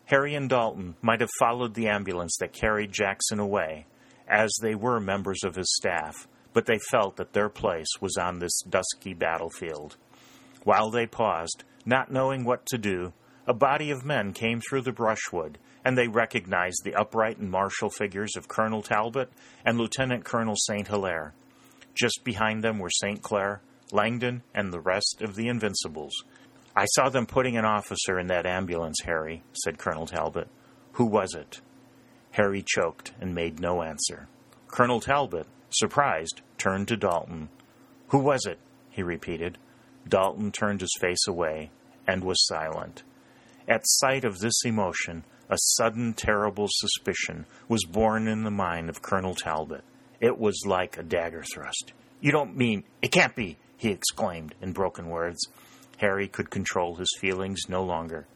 Harry 0.05 0.33
and 0.33 0.50
Dalton 0.50 0.95
might 1.03 1.21
have 1.21 1.29
followed 1.38 1.75
the 1.75 1.88
ambulance 1.88 2.36
that 2.39 2.53
carried 2.53 2.91
Jackson 2.91 3.39
away, 3.39 3.86
as 4.27 4.50
they 4.62 4.74
were 4.74 5.00
members 5.00 5.43
of 5.43 5.55
his 5.55 5.71
staff, 5.75 6.27
but 6.53 6.65
they 6.65 6.79
felt 6.89 7.17
that 7.17 7.33
their 7.33 7.50
place 7.50 7.89
was 8.01 8.17
on 8.17 8.39
this 8.39 8.62
dusky 8.67 9.13
battlefield. 9.13 9.98
While 10.63 10.89
they 10.89 11.05
paused, 11.05 11.63
not 11.86 12.12
knowing 12.12 12.43
what 12.43 12.65
to 12.67 12.77
do, 12.77 13.13
a 13.45 13.53
body 13.53 13.91
of 13.91 14.05
men 14.05 14.33
came 14.33 14.62
through 14.62 14.81
the 14.81 14.91
brushwood 14.91 15.59
and 15.83 15.98
they 15.98 16.07
recognized 16.07 16.83
the 16.83 16.95
upright 16.95 17.38
and 17.38 17.50
martial 17.50 17.89
figures 17.89 18.36
of 18.36 18.48
Colonel 18.48 18.81
Talbot 18.81 19.31
and 19.65 19.77
Lieutenant 19.77 20.25
Colonel 20.25 20.55
St. 20.55 20.88
Hilaire. 20.88 21.33
Just 21.95 22.24
behind 22.24 22.63
them 22.63 22.79
were 22.79 22.89
St. 22.89 23.21
Clair, 23.21 23.62
Langdon, 23.91 24.43
and 24.53 24.72
the 24.72 24.79
rest 24.79 25.22
of 25.22 25.36
the 25.36 25.48
Invincibles. 25.48 26.13
I 26.75 26.86
saw 26.86 27.10
them 27.10 27.25
putting 27.25 27.58
an 27.58 27.65
officer 27.65 28.19
in 28.19 28.27
that 28.27 28.46
ambulance, 28.46 29.01
Harry, 29.03 29.43
said 29.53 29.77
Colonel 29.77 30.05
Talbot. 30.05 30.48
Who 30.93 31.05
was 31.05 31.34
it? 31.34 31.62
Harry 32.31 32.63
choked 32.65 33.13
and 33.19 33.34
made 33.34 33.60
no 33.60 33.81
answer. 33.81 34.27
Colonel 34.67 35.01
Talbot, 35.01 35.48
surprised, 35.72 36.41
turned 36.58 36.88
to 36.88 36.98
Dalton. 36.98 37.50
Who 38.10 38.19
was 38.19 38.46
it? 38.46 38.60
he 38.89 39.03
repeated. 39.03 39.58
Dalton 40.08 40.51
turned 40.51 40.81
his 40.81 40.96
face 41.00 41.27
away 41.27 41.72
and 42.08 42.24
was 42.24 42.46
silent. 42.48 43.03
At 43.67 43.81
sight 43.84 44.25
of 44.25 44.39
this 44.39 44.63
emotion, 44.65 45.24
a 45.50 45.58
sudden 45.58 46.13
terrible 46.13 46.67
suspicion 46.69 47.46
was 47.67 47.84
born 47.86 48.27
in 48.27 48.43
the 48.43 48.51
mind 48.51 48.89
of 48.89 49.01
Colonel 49.01 49.36
Talbot. 49.36 49.84
It 50.19 50.38
was 50.38 50.63
like 50.65 50.98
a 50.98 51.03
dagger 51.03 51.43
thrust. 51.43 51.93
You 52.22 52.31
don't 52.31 52.58
mean 52.58 52.84
it 53.01 53.12
can't 53.12 53.36
be, 53.36 53.58
he 53.79 53.89
exclaimed 53.89 54.53
in 54.62 54.74
broken 54.74 55.07
words. 55.07 55.39
Harry 55.98 56.27
could 56.27 56.51
control 56.51 56.95
his 56.95 57.17
feelings 57.19 57.62
no 57.69 57.81
longer. 57.81 58.27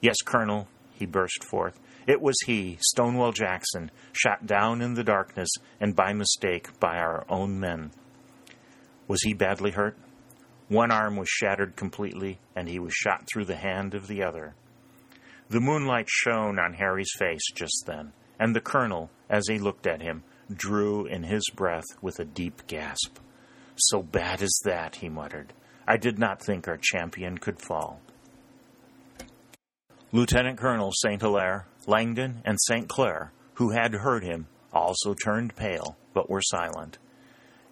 Yes, 0.00 0.16
Colonel, 0.24 0.68
he 0.92 1.04
burst 1.04 1.44
forth. 1.44 1.78
It 2.06 2.22
was 2.22 2.36
he, 2.46 2.78
Stonewall 2.80 3.32
Jackson, 3.32 3.90
shot 4.12 4.46
down 4.46 4.80
in 4.80 4.94
the 4.94 5.04
darkness 5.04 5.50
and 5.78 5.94
by 5.94 6.14
mistake 6.14 6.80
by 6.80 6.96
our 6.96 7.26
own 7.28 7.60
men. 7.60 7.90
Was 9.06 9.22
he 9.22 9.34
badly 9.34 9.72
hurt? 9.72 9.98
One 10.68 10.90
arm 10.90 11.16
was 11.16 11.28
shattered 11.28 11.76
completely, 11.76 12.38
and 12.56 12.66
he 12.66 12.78
was 12.78 12.94
shot 12.94 13.28
through 13.30 13.44
the 13.44 13.56
hand 13.56 13.94
of 13.94 14.06
the 14.06 14.22
other. 14.22 14.54
The 15.50 15.60
moonlight 15.60 16.08
shone 16.08 16.58
on 16.58 16.72
Harry's 16.72 17.12
face 17.18 17.52
just 17.54 17.84
then, 17.86 18.12
and 18.38 18.56
the 18.56 18.60
colonel, 18.62 19.10
as 19.28 19.46
he 19.46 19.58
looked 19.58 19.86
at 19.86 20.00
him, 20.00 20.24
drew 20.52 21.04
in 21.04 21.24
his 21.24 21.44
breath 21.54 21.84
with 22.00 22.18
a 22.18 22.24
deep 22.24 22.66
gasp. 22.66 23.18
So 23.76 24.02
bad 24.02 24.42
as 24.42 24.58
that, 24.64 24.96
he 24.96 25.08
muttered. 25.08 25.52
I 25.86 25.96
did 25.96 26.18
not 26.18 26.42
think 26.42 26.66
our 26.66 26.78
champion 26.80 27.38
could 27.38 27.60
fall. 27.60 28.00
Lieutenant 30.12 30.58
Colonel 30.58 30.92
St. 30.92 31.20
Hilaire, 31.20 31.66
Langdon, 31.86 32.42
and 32.44 32.58
St. 32.60 32.88
Clair, 32.88 33.32
who 33.54 33.70
had 33.70 33.92
heard 33.92 34.24
him, 34.24 34.46
also 34.72 35.14
turned 35.14 35.56
pale, 35.56 35.96
but 36.14 36.30
were 36.30 36.42
silent. 36.42 36.98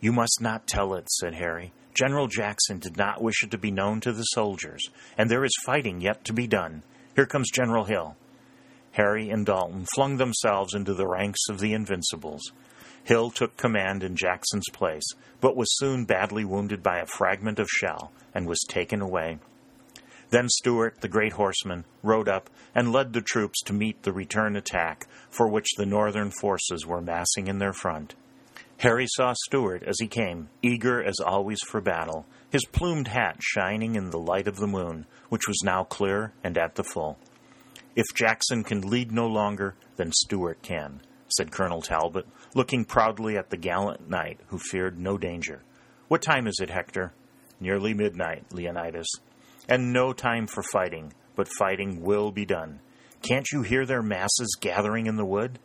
You 0.00 0.12
must 0.12 0.40
not 0.40 0.66
tell 0.66 0.94
it, 0.94 1.10
said 1.10 1.34
Harry. 1.34 1.72
General 1.94 2.26
Jackson 2.26 2.78
did 2.78 2.96
not 2.96 3.22
wish 3.22 3.42
it 3.42 3.50
to 3.52 3.58
be 3.58 3.70
known 3.70 4.00
to 4.00 4.12
the 4.12 4.24
soldiers, 4.24 4.82
and 5.16 5.30
there 5.30 5.44
is 5.44 5.56
fighting 5.64 6.00
yet 6.00 6.24
to 6.24 6.32
be 6.32 6.46
done. 6.46 6.82
Here 7.16 7.26
comes 7.26 7.50
General 7.50 7.84
Hill. 7.84 8.16
Harry 8.92 9.30
and 9.30 9.46
Dalton 9.46 9.86
flung 9.94 10.16
themselves 10.16 10.74
into 10.74 10.94
the 10.94 11.06
ranks 11.06 11.40
of 11.48 11.60
the 11.60 11.72
Invincibles. 11.72 12.52
Hill 13.04 13.30
took 13.30 13.56
command 13.56 14.02
in 14.02 14.16
Jackson's 14.16 14.68
place, 14.72 15.04
but 15.40 15.56
was 15.56 15.76
soon 15.78 16.04
badly 16.04 16.44
wounded 16.44 16.82
by 16.82 16.98
a 16.98 17.06
fragment 17.06 17.58
of 17.58 17.68
shell 17.68 18.12
and 18.34 18.46
was 18.46 18.64
taken 18.68 19.00
away. 19.00 19.38
Then 20.30 20.48
Stuart, 20.48 21.00
the 21.00 21.08
great 21.08 21.34
horseman, 21.34 21.84
rode 22.02 22.28
up 22.28 22.50
and 22.74 22.92
led 22.92 23.12
the 23.12 23.20
troops 23.20 23.62
to 23.64 23.72
meet 23.72 24.02
the 24.02 24.12
return 24.12 24.56
attack 24.56 25.06
for 25.30 25.48
which 25.48 25.74
the 25.76 25.86
Northern 25.86 26.30
forces 26.30 26.86
were 26.86 27.00
massing 27.00 27.46
in 27.46 27.58
their 27.58 27.74
front. 27.74 28.14
Harry 28.78 29.06
saw 29.06 29.34
Stuart 29.44 29.82
as 29.84 29.96
he 30.00 30.08
came, 30.08 30.48
eager 30.62 31.02
as 31.02 31.20
always 31.24 31.60
for 31.60 31.80
battle, 31.80 32.26
his 32.50 32.64
plumed 32.64 33.08
hat 33.08 33.36
shining 33.40 33.94
in 33.94 34.10
the 34.10 34.18
light 34.18 34.48
of 34.48 34.56
the 34.56 34.66
moon, 34.66 35.06
which 35.28 35.46
was 35.46 35.62
now 35.62 35.84
clear 35.84 36.32
and 36.42 36.58
at 36.58 36.74
the 36.74 36.84
full. 36.84 37.18
If 37.94 38.06
Jackson 38.14 38.64
can 38.64 38.80
lead 38.80 39.12
no 39.12 39.26
longer, 39.28 39.76
then 39.96 40.10
Stuart 40.10 40.62
can, 40.62 41.00
said 41.28 41.52
Colonel 41.52 41.82
Talbot, 41.82 42.26
looking 42.54 42.84
proudly 42.84 43.36
at 43.36 43.50
the 43.50 43.56
gallant 43.56 44.08
knight 44.08 44.40
who 44.46 44.58
feared 44.58 44.98
no 44.98 45.18
danger. 45.18 45.62
What 46.08 46.22
time 46.22 46.46
is 46.46 46.58
it, 46.62 46.70
Hector? 46.70 47.12
Nearly 47.60 47.94
midnight, 47.94 48.52
Leonidas. 48.52 49.08
And 49.68 49.92
no 49.92 50.12
time 50.12 50.46
for 50.46 50.62
fighting, 50.62 51.12
but 51.34 51.48
fighting 51.58 52.02
will 52.02 52.30
be 52.30 52.44
done. 52.44 52.80
Can't 53.22 53.46
you 53.52 53.62
hear 53.62 53.86
their 53.86 54.02
masses 54.02 54.56
gathering 54.60 55.06
in 55.06 55.16
the 55.16 55.24
wood? 55.24 55.58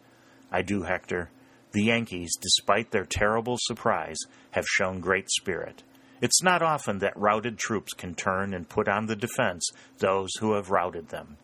I 0.52 0.62
do, 0.62 0.84
Hector. 0.84 1.30
The 1.72 1.84
Yankees, 1.84 2.32
despite 2.42 2.92
their 2.92 3.06
terrible 3.06 3.58
surprise, 3.60 4.18
have 4.52 4.66
shown 4.66 5.02
great 5.02 5.30
spirit. 5.30 5.84
It's 6.22 6.42
not 6.42 6.62
often 6.62 7.00
that 7.00 7.18
routed 7.18 7.58
troops 7.58 7.94
can 7.94 8.16
turn 8.16 8.54
and 8.54 8.68
put 8.68 8.88
on 8.88 9.06
the 9.06 9.16
defense 9.16 9.70
those 10.00 10.30
who 10.40 10.54
have 10.54 10.70
routed 10.70 11.10
them. 11.10 11.38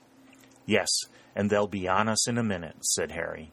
Yes, 0.65 0.89
and 1.35 1.49
they'll 1.49 1.67
be 1.67 1.87
on 1.87 2.09
us 2.09 2.27
in 2.27 2.37
a 2.37 2.43
minute, 2.43 2.77
said 2.81 3.11
Harry. 3.11 3.51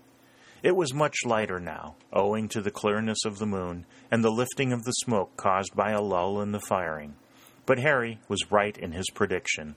It 0.62 0.76
was 0.76 0.94
much 0.94 1.16
lighter 1.24 1.58
now, 1.58 1.96
owing 2.12 2.48
to 2.50 2.60
the 2.60 2.70
clearness 2.70 3.24
of 3.24 3.38
the 3.38 3.46
moon 3.46 3.84
and 4.12 4.22
the 4.22 4.30
lifting 4.30 4.72
of 4.72 4.84
the 4.84 4.92
smoke 4.92 5.36
caused 5.36 5.74
by 5.74 5.90
a 5.90 6.00
lull 6.00 6.40
in 6.40 6.52
the 6.52 6.60
firing. 6.60 7.16
But 7.66 7.80
Harry 7.80 8.20
was 8.28 8.52
right 8.52 8.78
in 8.78 8.92
his 8.92 9.10
prediction. 9.12 9.74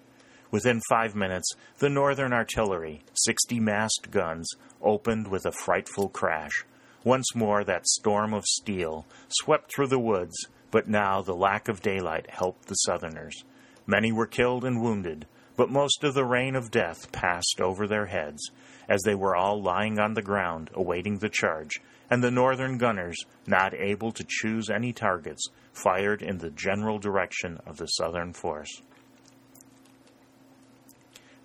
Within 0.52 0.82
five 0.88 1.16
minutes, 1.16 1.52
the 1.80 1.90
Northern 1.90 2.34
artillery, 2.34 3.02
sixty 3.14 3.60
massed 3.60 4.10
guns, 4.12 4.48
opened 4.80 5.28
with 5.28 5.48
a 5.48 5.52
frightful 5.52 6.08
crash. 6.08 6.64
Once 7.04 7.34
more 7.34 7.64
that 7.64 7.88
storm 7.88 8.34
of 8.34 8.46
steel 8.46 9.08
swept 9.30 9.74
through 9.74 9.88
the 9.88 10.00
woods, 10.00 10.36
but 10.70 10.88
now 10.88 11.22
the 11.22 11.36
lack 11.36 11.68
of 11.68 11.82
daylight 11.82 12.30
helped 12.30 12.68
the 12.68 12.76
Southerners. 12.76 13.44
Many 13.88 14.12
were 14.12 14.28
killed 14.28 14.64
and 14.64 14.84
wounded, 14.84 15.26
but 15.58 15.70
most 15.70 16.04
of 16.04 16.14
the 16.14 16.26
rain 16.26 16.56
of 16.56 16.70
death 16.70 17.12
passed 17.12 17.60
over 17.60 17.88
their 17.88 18.08
heads, 18.08 18.52
as 18.90 19.02
they 19.04 19.16
were 19.16 19.36
all 19.36 19.62
lying 19.62 20.00
on 20.00 20.14
the 20.14 20.22
ground 20.22 20.70
awaiting 20.74 21.18
the 21.18 21.30
charge, 21.30 21.82
and 22.10 22.24
the 22.24 22.32
Northern 22.32 22.78
gunners, 22.78 23.18
not 23.48 23.74
able 23.74 24.12
to 24.12 24.26
choose 24.28 24.70
any 24.70 24.94
targets, 24.94 25.44
fired 25.74 26.22
in 26.22 26.38
the 26.38 26.52
general 26.52 27.00
direction 27.00 27.60
of 27.66 27.78
the 27.78 27.88
Southern 27.88 28.34
force. 28.34 28.82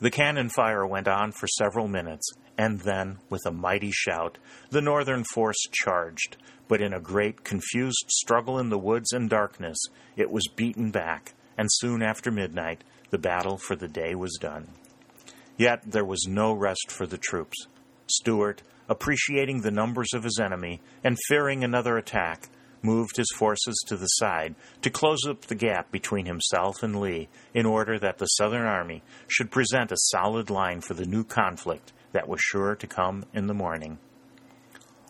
The 0.01 0.11
cannon 0.11 0.49
fire 0.49 0.87
went 0.87 1.09
on 1.09 1.33
for 1.33 1.47
several 1.47 1.87
minutes, 1.87 2.33
and 2.57 2.81
then, 2.81 3.19
with 3.29 3.43
a 3.47 3.51
mighty 3.51 3.91
shout, 3.91 4.39
the 4.71 4.81
Northern 4.81 5.25
force 5.25 5.61
charged, 5.73 6.37
but 6.69 6.81
in 6.81 6.95
a 6.95 7.01
great 7.01 7.45
confused 7.45 8.07
struggle 8.09 8.59
in 8.59 8.71
the 8.71 8.79
woods 8.79 9.13
and 9.13 9.29
darkness, 9.29 9.79
it 10.17 10.31
was 10.31 10.49
beaten 10.57 10.91
back, 10.91 11.35
and 11.59 11.69
soon 11.71 12.03
after 12.03 12.31
midnight 12.31 12.85
the 13.11 13.19
battle 13.19 13.59
for 13.59 13.77
the 13.77 13.89
day 13.89 14.15
was 14.15 14.39
done. 14.41 14.69
Yet 15.61 15.83
there 15.85 16.07
was 16.07 16.25
no 16.27 16.55
rest 16.55 16.91
for 16.91 17.07
the 17.07 17.19
troops. 17.19 17.67
Stuart, 18.07 18.63
appreciating 18.89 19.61
the 19.61 19.71
numbers 19.71 20.09
of 20.15 20.25
his 20.25 20.41
enemy 20.43 20.81
and 21.05 21.19
fearing 21.29 21.63
another 21.63 21.99
attack, 21.99 22.49
moved 22.81 23.19
his 23.19 23.31
forces 23.37 23.79
to 23.87 23.99
the 23.99 24.07
side 24.07 24.55
to 24.81 24.89
close 24.89 25.27
up 25.29 25.43
the 25.43 25.55
gap 25.55 25.93
between 25.93 26.25
himself 26.25 26.83
and 26.83 26.99
Lee 26.99 27.29
in 27.53 27.67
order 27.67 27.99
that 27.99 28.17
the 28.17 28.25
Southern 28.25 28.65
Army 28.65 29.03
should 29.29 29.51
present 29.51 29.93
a 29.93 29.99
solid 29.99 30.49
line 30.49 30.81
for 30.81 30.95
the 30.95 31.05
new 31.05 31.25
conflict 31.25 31.93
that 32.13 32.27
was 32.27 32.41
sure 32.41 32.75
to 32.75 32.87
come 32.87 33.27
in 33.35 33.47
the 33.47 33.53
morning. 33.53 33.99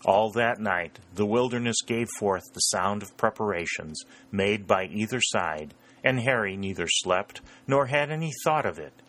All 0.03 0.31
that 0.31 0.59
night, 0.59 0.99
the 1.15 1.25
wilderness 1.25 1.77
gave 1.87 2.09
forth 2.19 2.43
the 2.51 2.59
sound 2.59 3.03
of 3.03 3.15
preparations 3.15 4.03
made 4.33 4.67
by 4.67 4.83
either 4.83 5.21
side, 5.21 5.73
and 6.03 6.19
Harry 6.19 6.57
neither 6.57 6.87
slept 6.89 7.39
nor 7.67 7.85
had 7.85 8.11
any 8.11 8.33
thought 8.43 8.65
of 8.65 8.79
it. 8.79 9.00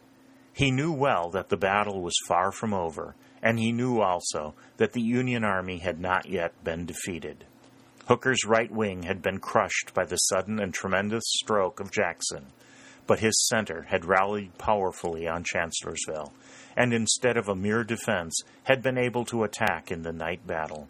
He 0.55 0.71
knew 0.71 0.93
well 0.93 1.31
that 1.31 1.49
the 1.49 1.57
battle 1.57 2.03
was 2.03 2.15
far 2.29 2.53
from 2.53 2.75
over, 2.75 3.15
and 3.43 3.59
he 3.59 3.73
knew 3.73 4.01
also 4.01 4.55
that 4.77 4.93
the 4.93 5.01
Union 5.01 5.45
army 5.45 5.79
had 5.79 5.99
not 5.99 6.27
yet 6.27 6.62
been 6.62 6.85
defeated. 6.85 7.45
Hooker's 8.07 8.45
right 8.45 8.71
wing 8.71 9.05
had 9.05 9.23
been 9.23 9.38
crushed 9.38 9.95
by 9.95 10.05
the 10.05 10.17
sudden 10.17 10.61
and 10.61 10.75
tremendous 10.75 11.25
stroke 11.27 11.81
of 11.81 11.91
Jackson, 11.91 12.47
but 13.07 13.21
his 13.21 13.49
center 13.49 13.83
had 13.83 14.05
rallied 14.05 14.59
powerfully 14.59 15.27
on 15.27 15.45
Chancellorsville, 15.45 16.33
and 16.77 16.93
instead 16.93 17.37
of 17.37 17.49
a 17.49 17.55
mere 17.55 17.85
defense, 17.85 18.38
had 18.65 18.83
been 18.83 18.99
able 18.99 19.25
to 19.25 19.45
attack 19.45 19.91
in 19.91 20.03
the 20.03 20.12
night 20.12 20.47
battle. 20.47 20.88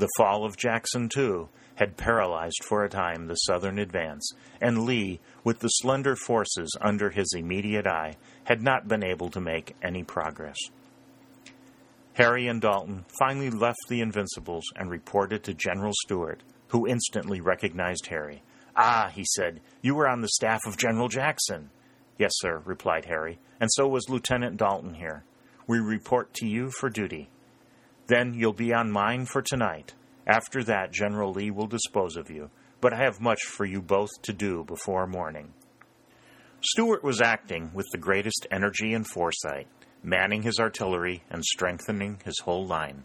The 0.00 0.08
fall 0.16 0.46
of 0.46 0.56
Jackson, 0.56 1.10
too, 1.10 1.50
had 1.74 1.98
paralyzed 1.98 2.64
for 2.64 2.82
a 2.82 2.88
time 2.88 3.26
the 3.26 3.34
southern 3.34 3.78
advance, 3.78 4.32
and 4.58 4.84
Lee, 4.84 5.20
with 5.44 5.58
the 5.58 5.68
slender 5.68 6.16
forces 6.16 6.74
under 6.80 7.10
his 7.10 7.34
immediate 7.36 7.86
eye, 7.86 8.16
had 8.44 8.62
not 8.62 8.88
been 8.88 9.04
able 9.04 9.28
to 9.28 9.42
make 9.42 9.76
any 9.82 10.02
progress. 10.02 10.56
Harry 12.14 12.48
and 12.48 12.62
Dalton 12.62 13.04
finally 13.18 13.50
left 13.50 13.76
the 13.90 14.00
Invincibles 14.00 14.64
and 14.74 14.88
reported 14.88 15.44
to 15.44 15.52
General 15.52 15.92
Stuart, 16.06 16.42
who 16.68 16.88
instantly 16.88 17.42
recognized 17.42 18.06
Harry. 18.06 18.42
Ah, 18.74 19.12
he 19.14 19.26
said, 19.26 19.60
you 19.82 19.94
were 19.94 20.08
on 20.08 20.22
the 20.22 20.28
staff 20.28 20.60
of 20.66 20.78
General 20.78 21.08
Jackson. 21.08 21.68
Yes, 22.16 22.32
sir, 22.36 22.62
replied 22.64 23.04
Harry, 23.04 23.38
and 23.60 23.68
so 23.74 23.86
was 23.86 24.08
Lieutenant 24.08 24.56
Dalton 24.56 24.94
here. 24.94 25.24
We 25.66 25.78
report 25.78 26.32
to 26.36 26.46
you 26.46 26.70
for 26.70 26.88
duty. 26.88 27.28
Then 28.10 28.34
you'll 28.34 28.52
be 28.52 28.74
on 28.74 28.90
mine 28.90 29.26
for 29.26 29.40
tonight. 29.40 29.94
After 30.26 30.64
that, 30.64 30.92
General 30.92 31.30
Lee 31.30 31.52
will 31.52 31.68
dispose 31.68 32.16
of 32.16 32.28
you, 32.28 32.50
but 32.80 32.92
I 32.92 32.96
have 33.04 33.20
much 33.20 33.40
for 33.44 33.64
you 33.64 33.80
both 33.80 34.10
to 34.22 34.32
do 34.32 34.64
before 34.64 35.06
morning. 35.06 35.54
Stuart 36.60 37.04
was 37.04 37.20
acting 37.20 37.70
with 37.72 37.86
the 37.92 37.98
greatest 37.98 38.48
energy 38.50 38.94
and 38.94 39.06
foresight. 39.06 39.68
manning 40.02 40.42
his 40.42 40.58
artillery 40.58 41.22
and 41.30 41.44
strengthening 41.44 42.18
his 42.24 42.40
whole 42.40 42.66
line. 42.66 43.04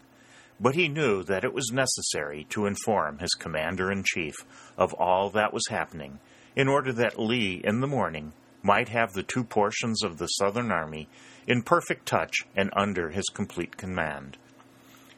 But 0.58 0.74
he 0.74 0.88
knew 0.88 1.22
that 1.24 1.44
it 1.44 1.52
was 1.52 1.70
necessary 1.72 2.46
to 2.50 2.66
inform 2.66 3.18
his 3.18 3.34
commander 3.34 3.92
in 3.92 4.02
chief 4.02 4.34
of 4.76 4.92
all 4.94 5.30
that 5.30 5.52
was 5.52 5.68
happening 5.68 6.18
in 6.56 6.68
order 6.68 6.92
that 6.94 7.20
Lee, 7.20 7.60
in 7.62 7.80
the 7.80 7.86
morning, 7.86 8.32
might 8.62 8.88
have 8.88 9.12
the 9.12 9.22
two 9.22 9.44
portions 9.44 10.02
of 10.02 10.18
the 10.18 10.26
Southern 10.26 10.72
Army 10.72 11.08
in 11.46 11.62
perfect 11.62 12.06
touch 12.06 12.34
and 12.56 12.70
under 12.74 13.10
his 13.10 13.26
complete 13.32 13.76
command. 13.76 14.38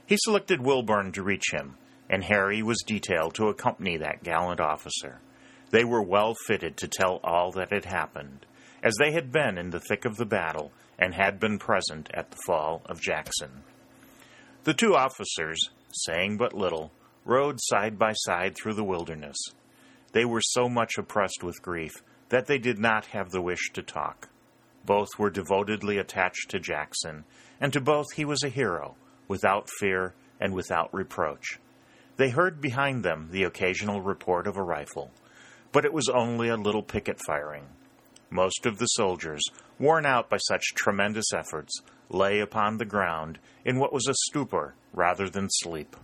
He 0.09 0.17
selected 0.17 0.63
Wilbourn 0.63 1.13
to 1.13 1.23
reach 1.23 1.53
him, 1.53 1.77
and 2.09 2.25
Harry 2.25 2.63
was 2.63 2.83
detailed 2.87 3.35
to 3.35 3.49
accompany 3.49 3.99
that 3.99 4.23
gallant 4.23 4.59
officer. 4.59 5.21
They 5.71 5.85
were 5.85 6.01
well 6.01 6.35
fitted 6.47 6.79
to 6.79 6.89
tell 6.89 7.21
all 7.23 7.53
that 7.53 7.71
had 7.71 7.85
happened, 7.85 8.47
as 8.83 8.97
they 8.97 9.13
had 9.13 9.31
been 9.31 9.59
in 9.59 9.69
the 9.69 9.81
thick 9.81 10.07
of 10.07 10.17
the 10.17 10.25
battle 10.25 10.73
and 10.99 11.15
had 11.15 11.39
been 11.39 11.59
present 11.59 12.09
at 12.15 12.31
the 12.31 12.39
fall 12.47 12.81
of 12.87 13.03
Jackson. 13.03 13.65
The 14.65 14.73
two 14.73 14.97
officers, 14.97 15.69
saying 15.93 16.39
but 16.39 16.55
little, 16.55 16.91
rode 17.27 17.59
side 17.61 17.99
by 17.99 18.15
side 18.15 18.57
through 18.57 18.75
the 18.75 18.85
wilderness. 18.85 19.37
They 20.13 20.25
were 20.25 20.41
so 20.43 20.71
much 20.71 20.97
oppressed 20.97 21.43
with 21.43 21.61
grief 21.61 22.03
that 22.31 22.47
they 22.47 22.57
did 22.57 22.79
not 22.79 23.05
have 23.09 23.29
the 23.29 23.43
wish 23.43 23.73
to 23.75 23.83
talk. 23.83 24.31
Both 24.87 25.19
were 25.19 25.29
devotedly 25.29 25.99
attached 25.99 26.49
to 26.49 26.59
Jackson, 26.59 27.27
and 27.61 27.75
to 27.75 27.81
both 27.83 28.07
he 28.17 28.25
was 28.25 28.43
a 28.43 28.49
hero, 28.49 28.97
without 29.29 29.69
fear 29.79 30.15
and 30.41 30.55
without 30.55 30.93
reproach. 30.93 31.61
They 32.17 32.31
heard 32.31 32.61
behind 32.61 33.05
them 33.05 33.29
the 33.31 33.45
occasional 33.45 34.01
report 34.01 34.47
of 34.47 34.57
a 34.57 34.63
rifle, 34.63 35.13
but 35.71 35.85
it 35.85 35.93
was 35.93 36.09
only 36.09 36.49
a 36.49 36.57
little 36.57 36.83
picket 36.83 37.21
firing. 37.27 37.67
Most 38.31 38.67
of 38.67 38.79
the 38.79 38.87
soldiers, 38.87 39.43
worn 39.79 40.05
out 40.05 40.29
by 40.29 40.39
such 40.39 40.75
tremendous 40.75 41.33
efforts, 41.33 41.81
lay 42.11 42.41
upon 42.41 42.77
the 42.77 42.85
ground 42.85 43.39
in 43.65 43.79
what 43.79 43.93
was 43.93 44.07
a 44.09 44.15
stupor 44.29 44.75
rather 44.93 45.31
than 45.31 45.49
sleep. 45.49 45.97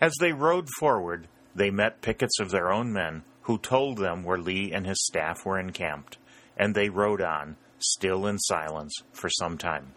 As 0.00 0.14
they 0.20 0.32
rode 0.32 0.68
forward, 0.78 1.26
they 1.54 1.70
met 1.70 2.02
pickets 2.02 2.38
of 2.38 2.50
their 2.50 2.70
own 2.70 2.92
men 2.92 3.22
who 3.42 3.58
told 3.58 3.98
them 3.98 4.22
where 4.22 4.38
Lee 4.38 4.72
and 4.72 4.86
his 4.86 5.04
staff 5.04 5.44
were 5.44 5.58
encamped, 5.58 6.18
and 6.56 6.74
they 6.74 6.88
rode 6.88 7.22
on, 7.22 7.56
still 7.78 8.26
in 8.26 8.38
silence, 8.38 8.94
for 9.12 9.30
some 9.30 9.56
time. 9.56 9.92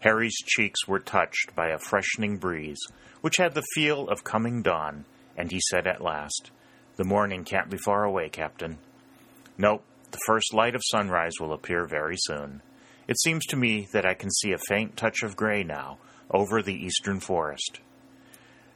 Harry's 0.00 0.36
cheeks 0.36 0.86
were 0.86 1.00
touched 1.00 1.54
by 1.56 1.68
a 1.68 1.78
freshening 1.78 2.36
breeze, 2.36 2.80
which 3.20 3.36
had 3.36 3.54
the 3.54 3.66
feel 3.74 4.08
of 4.08 4.22
coming 4.22 4.62
dawn, 4.62 5.04
and 5.36 5.50
he 5.50 5.60
said 5.70 5.86
at 5.86 6.00
last, 6.00 6.50
The 6.96 7.04
morning 7.04 7.44
can't 7.44 7.70
be 7.70 7.78
far 7.78 8.04
away, 8.04 8.28
Captain. 8.28 8.78
No, 9.56 9.82
the 10.10 10.20
first 10.26 10.54
light 10.54 10.74
of 10.74 10.82
sunrise 10.84 11.34
will 11.40 11.52
appear 11.52 11.86
very 11.86 12.16
soon. 12.16 12.62
It 13.08 13.18
seems 13.20 13.44
to 13.46 13.56
me 13.56 13.88
that 13.92 14.06
I 14.06 14.14
can 14.14 14.30
see 14.30 14.52
a 14.52 14.58
faint 14.68 14.96
touch 14.96 15.22
of 15.22 15.36
gray 15.36 15.64
now 15.64 15.98
over 16.30 16.62
the 16.62 16.74
eastern 16.74 17.20
forest. 17.20 17.80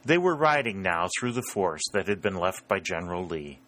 They 0.05 0.17
were 0.17 0.35
riding 0.35 0.81
now 0.81 1.07
through 1.17 1.31
the 1.31 1.49
force 1.53 1.83
that 1.93 2.07
had 2.07 2.21
been 2.21 2.35
left 2.35 2.67
by 2.67 2.79
General 2.79 3.25
Lee. 3.25 3.59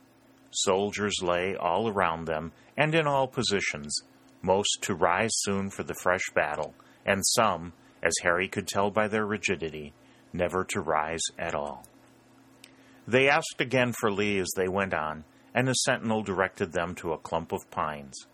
Soldiers 0.52 1.22
lay 1.22 1.56
all 1.56 1.88
around 1.88 2.26
them 2.26 2.52
and 2.76 2.94
in 2.94 3.08
all 3.08 3.28
positions, 3.28 3.98
most 4.41 4.80
to 4.82 4.96
rise 4.96 5.32
soon 5.34 5.70
for 5.70 5.84
the 5.84 5.96
fresh 6.02 6.30
battle, 6.34 6.74
and 7.06 7.26
some, 7.26 7.74
as 8.02 8.13
Harry 8.24 8.48
could 8.48 8.68
tell 8.68 8.91
by 8.91 9.08
their 9.08 9.26
rigidity, 9.26 9.94
never 10.34 10.63
to 10.65 10.82
rise 10.82 11.24
at 11.38 11.56
all. 11.56 11.86
They 13.08 13.30
asked 13.30 13.60
again 13.60 13.94
for 13.94 14.12
Lee 14.12 14.39
as 14.39 14.52
they 14.56 14.68
went 14.68 14.94
on, 14.94 15.24
and 15.54 15.70
a 15.70 15.76
sentinel 15.76 16.24
directed 16.24 16.72
them 16.72 16.96
to 16.96 17.13
a 17.13 17.18
clump 17.18 17.52
of 17.52 17.70
pines. 17.72 18.28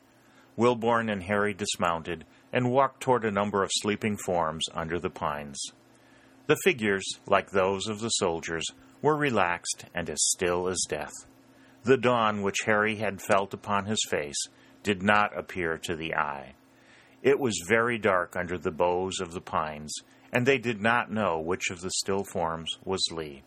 Wilbourn 0.57 1.09
and 1.09 1.23
Harry 1.23 1.53
dismounted 1.53 2.25
and 2.51 2.71
walked 2.71 3.01
toward 3.01 3.23
a 3.23 3.31
number 3.31 3.63
of 3.63 3.69
sleeping 3.73 4.17
forms 4.17 4.65
under 4.73 4.99
the 4.99 5.09
pines. 5.09 5.59
The 6.47 6.57
figures, 6.63 7.05
like 7.27 7.51
those 7.51 7.87
of 7.87 7.99
the 7.99 8.09
soldiers, 8.09 8.65
were 9.01 9.15
relaxed 9.15 9.85
and 9.93 10.09
as 10.09 10.21
still 10.21 10.67
as 10.67 10.85
death. 10.89 11.13
The 11.83 11.97
dawn 11.97 12.41
which 12.41 12.63
Harry 12.65 12.97
had 12.97 13.21
felt 13.21 13.53
upon 13.53 13.85
his 13.85 14.03
face 14.09 14.47
did 14.83 15.01
not 15.01 15.37
appear 15.37 15.77
to 15.79 15.95
the 15.95 16.15
eye. 16.15 16.53
It 17.21 17.39
was 17.39 17.65
very 17.67 17.97
dark 17.97 18.35
under 18.35 18.57
the 18.57 18.71
boughs 18.71 19.19
of 19.19 19.33
the 19.33 19.41
pines, 19.41 19.93
and 20.33 20.45
they 20.45 20.57
did 20.57 20.81
not 20.81 21.11
know 21.11 21.39
which 21.39 21.69
of 21.69 21.81
the 21.81 21.91
still 21.91 22.23
forms 22.23 22.69
was 22.83 23.07
Lee. 23.11 23.43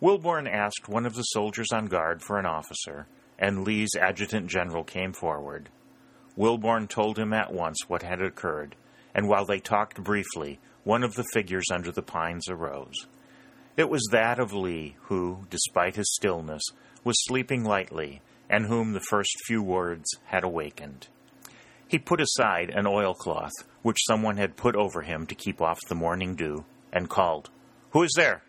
Wilbourn 0.00 0.46
asked 0.46 0.88
one 0.88 1.06
of 1.06 1.14
the 1.14 1.22
soldiers 1.22 1.68
on 1.72 1.86
guard 1.86 2.22
for 2.22 2.38
an 2.38 2.46
officer, 2.46 3.06
and 3.38 3.64
Lee's 3.64 3.94
adjutant 4.00 4.48
general 4.48 4.84
came 4.84 5.12
forward. 5.12 5.68
Wilbourn 6.36 6.88
told 6.88 7.18
him 7.18 7.32
at 7.32 7.52
once 7.52 7.78
what 7.86 8.02
had 8.02 8.22
occurred, 8.22 8.76
and 9.14 9.28
while 9.28 9.44
they 9.44 9.60
talked 9.60 10.02
briefly, 10.02 10.58
one 10.84 11.02
of 11.02 11.14
the 11.14 11.24
figures 11.32 11.66
under 11.72 11.92
the 11.92 12.02
pines 12.02 12.48
arose. 12.48 13.06
It 13.76 13.88
was 13.88 14.06
that 14.10 14.38
of 14.38 14.52
Lee, 14.52 14.96
who, 15.02 15.46
despite 15.50 15.96
his 15.96 16.12
stillness, 16.14 16.62
was 17.02 17.16
sleeping 17.24 17.64
lightly, 17.64 18.22
and 18.48 18.66
whom 18.66 18.92
the 18.92 19.00
first 19.00 19.32
few 19.46 19.62
words 19.62 20.08
had 20.26 20.44
awakened. 20.44 21.08
He 21.88 21.98
put 21.98 22.20
aside 22.20 22.70
an 22.70 22.86
oilcloth 22.86 23.52
which 23.82 24.04
someone 24.06 24.38
had 24.38 24.56
put 24.56 24.74
over 24.74 25.02
him 25.02 25.26
to 25.26 25.34
keep 25.34 25.60
off 25.60 25.78
the 25.88 25.94
morning 25.94 26.34
dew, 26.34 26.64
and 26.90 27.10
called, 27.10 27.50
Who 27.90 28.02
is 28.02 28.12
there? 28.16 28.42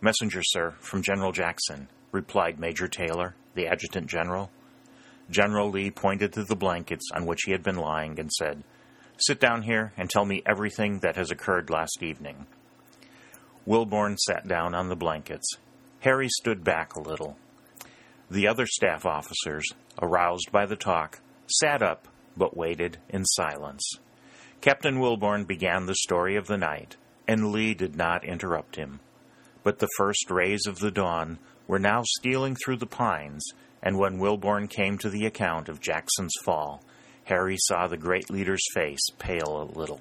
Messenger, 0.00 0.42
sir, 0.42 0.74
from 0.80 1.02
General 1.02 1.30
Jackson, 1.30 1.88
replied 2.10 2.58
Major 2.58 2.88
Taylor, 2.88 3.36
the 3.54 3.68
adjutant 3.68 4.08
general. 4.08 4.50
General 5.30 5.70
Lee 5.70 5.92
pointed 5.92 6.32
to 6.32 6.42
the 6.42 6.56
blankets 6.56 7.08
on 7.14 7.24
which 7.24 7.42
he 7.46 7.52
had 7.52 7.62
been 7.62 7.76
lying 7.76 8.18
and 8.18 8.32
said, 8.32 8.64
Sit 9.16 9.38
down 9.38 9.62
here 9.62 9.92
and 9.96 10.10
tell 10.10 10.24
me 10.24 10.42
everything 10.44 10.98
that 11.00 11.14
has 11.14 11.30
occurred 11.30 11.70
last 11.70 12.02
evening. 12.02 12.46
Wilbourn 13.64 14.18
sat 14.18 14.48
down 14.48 14.74
on 14.74 14.88
the 14.88 14.96
blankets. 14.96 15.46
Harry 16.00 16.28
stood 16.28 16.64
back 16.64 16.96
a 16.96 17.00
little. 17.00 17.36
The 18.28 18.48
other 18.48 18.66
staff 18.66 19.06
officers, 19.06 19.64
aroused 20.00 20.50
by 20.50 20.66
the 20.66 20.74
talk, 20.74 21.20
sat 21.46 21.80
up 21.80 22.08
but 22.36 22.56
waited 22.56 22.98
in 23.08 23.24
silence. 23.24 23.82
Captain 24.60 25.00
Wilbourn 25.00 25.44
began 25.44 25.86
the 25.86 25.94
story 25.94 26.36
of 26.36 26.46
the 26.46 26.56
night, 26.56 26.96
and 27.26 27.50
Lee 27.50 27.74
did 27.74 27.96
not 27.96 28.24
interrupt 28.24 28.76
him. 28.76 29.00
But 29.62 29.78
the 29.78 29.88
first 29.96 30.30
rays 30.30 30.66
of 30.66 30.78
the 30.78 30.90
dawn 30.90 31.38
were 31.66 31.78
now 31.78 32.02
stealing 32.04 32.56
through 32.56 32.76
the 32.76 32.86
pines, 32.86 33.44
and 33.82 33.98
when 33.98 34.18
Wilbourn 34.18 34.68
came 34.68 34.98
to 34.98 35.10
the 35.10 35.26
account 35.26 35.68
of 35.68 35.80
Jackson's 35.80 36.34
fall, 36.44 36.82
Harry 37.24 37.56
saw 37.58 37.86
the 37.86 37.96
great 37.96 38.30
leader's 38.30 38.64
face 38.74 39.04
pale 39.18 39.62
a 39.62 39.78
little. 39.78 40.00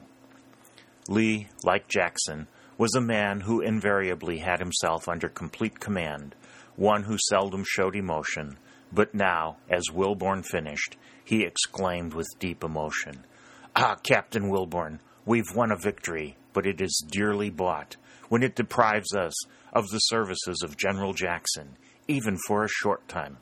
Lee, 1.08 1.48
like 1.64 1.88
Jackson, 1.88 2.48
was 2.78 2.96
a 2.96 3.02
man 3.02 3.42
who 3.42 3.62
invariably 3.62 4.40
had 4.40 4.60
himself 4.60 5.08
under 5.08 5.30
complete 5.30 5.80
command, 5.80 6.36
one 6.76 7.04
who 7.04 7.18
seldom 7.30 7.64
showed 7.68 7.96
emotion, 7.96 8.58
but 8.92 9.14
now, 9.14 9.58
as 9.70 9.92
Wilbourn 9.92 10.44
finished, 10.44 10.98
he 11.24 11.44
exclaimed 11.44 12.14
with 12.14 12.28
deep 12.40 12.64
emotion, 12.64 13.26
Ah, 13.76 13.96
Captain 13.96 14.50
Wilbourn, 14.50 15.00
we've 15.26 15.56
won 15.56 15.72
a 15.72 15.78
victory, 15.78 16.36
but 16.54 16.66
it 16.66 16.82
is 16.82 17.06
dearly 17.10 17.50
bought 17.50 17.96
when 18.28 18.44
it 18.44 18.56
deprives 18.56 19.16
us 19.16 19.34
of 19.74 19.88
the 19.90 20.00
services 20.00 20.62
of 20.64 20.78
General 20.78 21.14
Jackson, 21.14 21.78
even 22.08 22.38
for 22.48 22.64
a 22.64 22.70
short 22.70 23.08
time. 23.08 23.38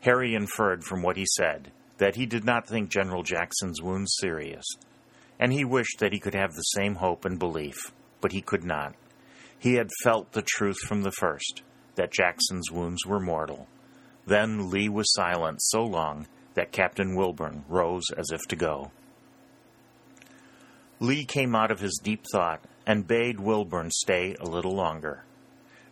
Harry 0.00 0.34
inferred 0.34 0.82
from 0.84 1.02
what 1.02 1.16
he 1.16 1.26
said 1.36 1.70
that 1.98 2.16
he 2.16 2.26
did 2.26 2.44
not 2.44 2.66
think 2.66 2.90
General 2.90 3.22
Jackson's 3.22 3.80
wounds 3.80 4.14
serious, 4.20 4.64
and 5.38 5.52
he 5.52 5.64
wished 5.64 5.98
that 6.00 6.12
he 6.12 6.18
could 6.18 6.34
have 6.34 6.52
the 6.52 6.62
same 6.62 6.96
hope 6.96 7.24
and 7.24 7.38
belief, 7.38 7.92
but 8.20 8.32
he 8.32 8.40
could 8.40 8.64
not. 8.64 8.94
He 9.58 9.74
had 9.74 9.88
felt 10.02 10.32
the 10.32 10.42
truth 10.42 10.78
from 10.86 11.02
the 11.02 11.12
first 11.12 11.62
that 11.94 12.12
Jackson's 12.12 12.70
wounds 12.70 13.06
were 13.06 13.20
mortal. 13.20 13.66
Then 14.26 14.70
Lee 14.70 14.88
was 14.88 15.12
silent 15.12 15.62
so 15.62 15.84
long 15.84 16.26
that 16.54 16.72
Captain 16.72 17.14
Wilbourn 17.14 17.64
rose 17.68 18.04
as 18.16 18.30
if 18.32 18.42
to 18.48 18.56
go. 18.56 18.90
Lee 20.98 21.24
came 21.24 21.54
out 21.54 21.70
of 21.70 21.80
his 21.80 22.00
deep 22.02 22.24
thought 22.32 22.64
and 22.86 23.06
bade 23.06 23.38
Wilbourn 23.38 23.90
stay 23.90 24.34
a 24.40 24.48
little 24.48 24.74
longer. 24.74 25.24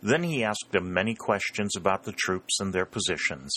Then 0.01 0.23
he 0.23 0.43
asked 0.43 0.73
him 0.73 0.93
many 0.93 1.15
questions 1.15 1.75
about 1.75 2.03
the 2.03 2.11
troops 2.11 2.59
and 2.59 2.73
their 2.73 2.85
positions. 2.85 3.53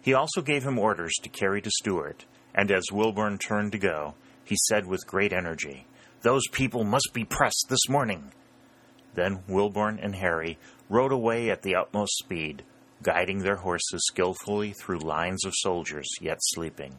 He 0.00 0.14
also 0.14 0.42
gave 0.42 0.64
him 0.64 0.78
orders 0.78 1.12
to 1.22 1.28
carry 1.28 1.62
to 1.62 1.70
Stuart, 1.70 2.24
and 2.54 2.70
as 2.70 2.92
Wilbourn 2.92 3.38
turned 3.38 3.72
to 3.72 3.78
go, 3.78 4.14
he 4.44 4.56
said 4.68 4.86
with 4.86 5.06
great 5.06 5.32
energy, 5.32 5.86
Those 6.22 6.46
people 6.48 6.84
must 6.84 7.10
be 7.12 7.24
pressed 7.24 7.66
this 7.68 7.88
morning. 7.88 8.32
Then 9.14 9.42
Wilbourn 9.48 9.98
and 10.02 10.16
Harry 10.16 10.58
rode 10.88 11.12
away 11.12 11.50
at 11.50 11.62
the 11.62 11.76
utmost 11.76 12.16
speed, 12.18 12.64
guiding 13.02 13.40
their 13.40 13.56
horses 13.56 14.04
skilfully 14.06 14.72
through 14.72 14.98
lines 14.98 15.44
of 15.44 15.52
soldiers 15.56 16.08
yet 16.20 16.38
sleeping. 16.40 16.96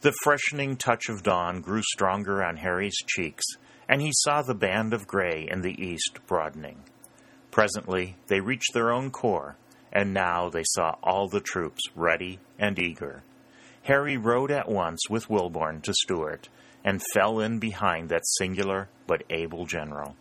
The 0.00 0.14
freshening 0.24 0.76
touch 0.76 1.08
of 1.08 1.22
dawn 1.22 1.60
grew 1.60 1.82
stronger 1.82 2.42
on 2.42 2.56
Harry's 2.56 2.96
cheeks, 3.06 3.44
and 3.88 4.02
he 4.02 4.10
saw 4.12 4.42
the 4.42 4.54
band 4.54 4.92
of 4.92 5.06
gray 5.06 5.46
in 5.50 5.62
the 5.62 5.80
east 5.80 6.18
broadening. 6.26 6.82
Presently 7.50 8.16
they 8.26 8.40
reached 8.40 8.72
their 8.74 8.90
own 8.92 9.10
corps, 9.10 9.56
and 9.92 10.12
now 10.12 10.48
they 10.48 10.64
saw 10.64 10.96
all 11.02 11.28
the 11.28 11.40
troops 11.40 11.82
ready 11.94 12.40
and 12.58 12.78
eager. 12.78 13.22
Harry 13.82 14.16
rode 14.16 14.50
at 14.50 14.68
once 14.68 15.00
with 15.08 15.28
Wilbourn 15.28 15.82
to 15.82 15.92
Stuart, 15.94 16.48
and 16.84 17.02
fell 17.12 17.38
in 17.38 17.58
behind 17.58 18.08
that 18.08 18.26
singular 18.38 18.88
but 19.06 19.22
able 19.30 19.66
general. 19.66 20.16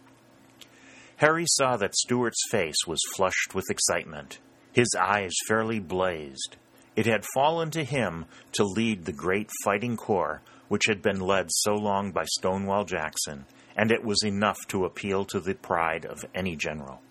Harry 1.18 1.46
saw 1.48 1.78
that 1.78 1.96
Stuart's 1.96 2.42
face 2.50 2.88
was 2.88 3.00
flushed 3.16 3.54
with 3.54 3.70
excitement. 3.70 4.40
His 4.74 4.90
eyes 5.00 5.34
fairly 5.48 5.80
blazed. 5.80 6.56
It 6.96 7.06
had 7.06 7.26
fallen 7.34 7.72
to 7.72 7.84
him 7.84 8.26
to 8.54 8.64
lead 8.64 9.06
the 9.06 9.14
great 9.14 9.50
fighting 9.64 9.98
corps 9.98 10.42
which 10.68 10.86
had 10.88 11.02
been 11.02 11.20
led 11.20 11.48
so 11.50 11.76
long 11.76 12.12
by 12.12 12.24
Stonewall 12.24 12.86
Jackson, 12.86 13.46
and 13.76 13.92
it 13.92 14.04
was 14.04 14.24
enough 14.24 14.60
to 14.70 14.86
appeal 14.86 15.26
to 15.26 15.42
the 15.42 15.54
pride 15.54 16.06
of 16.06 16.24
any 16.34 16.56
general. 16.56 17.02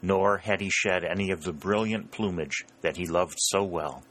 Nor 0.00 0.38
had 0.38 0.60
he 0.60 0.70
shed 0.70 1.02
any 1.02 1.30
of 1.30 1.42
the 1.42 1.52
brilliant 1.52 2.12
plumage 2.12 2.64
that 2.82 2.96
he 2.96 3.06
loved 3.06 3.36
so 3.38 3.64
well. 3.64 4.04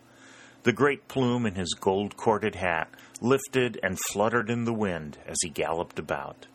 The 0.63 0.73
great 0.73 1.07
plume 1.07 1.45
in 1.45 1.55
his 1.55 1.73
gold 1.73 2.17
corded 2.17 2.55
hat 2.55 2.89
lifted 3.21 3.79
and 3.81 3.97
fluttered 4.11 4.49
in 4.49 4.65
the 4.65 4.73
wind 4.73 5.17
as 5.25 5.37
he 5.41 5.49
galloped 5.49 5.99
about. 5.99 6.47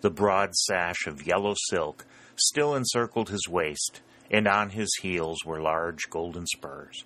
The 0.00 0.10
broad 0.10 0.54
sash 0.54 1.06
of 1.06 1.26
yellow 1.26 1.54
silk 1.68 2.06
still 2.36 2.74
encircled 2.74 3.28
his 3.28 3.48
waist, 3.48 4.00
and 4.30 4.46
on 4.46 4.70
his 4.70 4.88
heels 5.02 5.38
were 5.44 5.60
large 5.60 6.08
golden 6.10 6.46
spurs. 6.46 7.04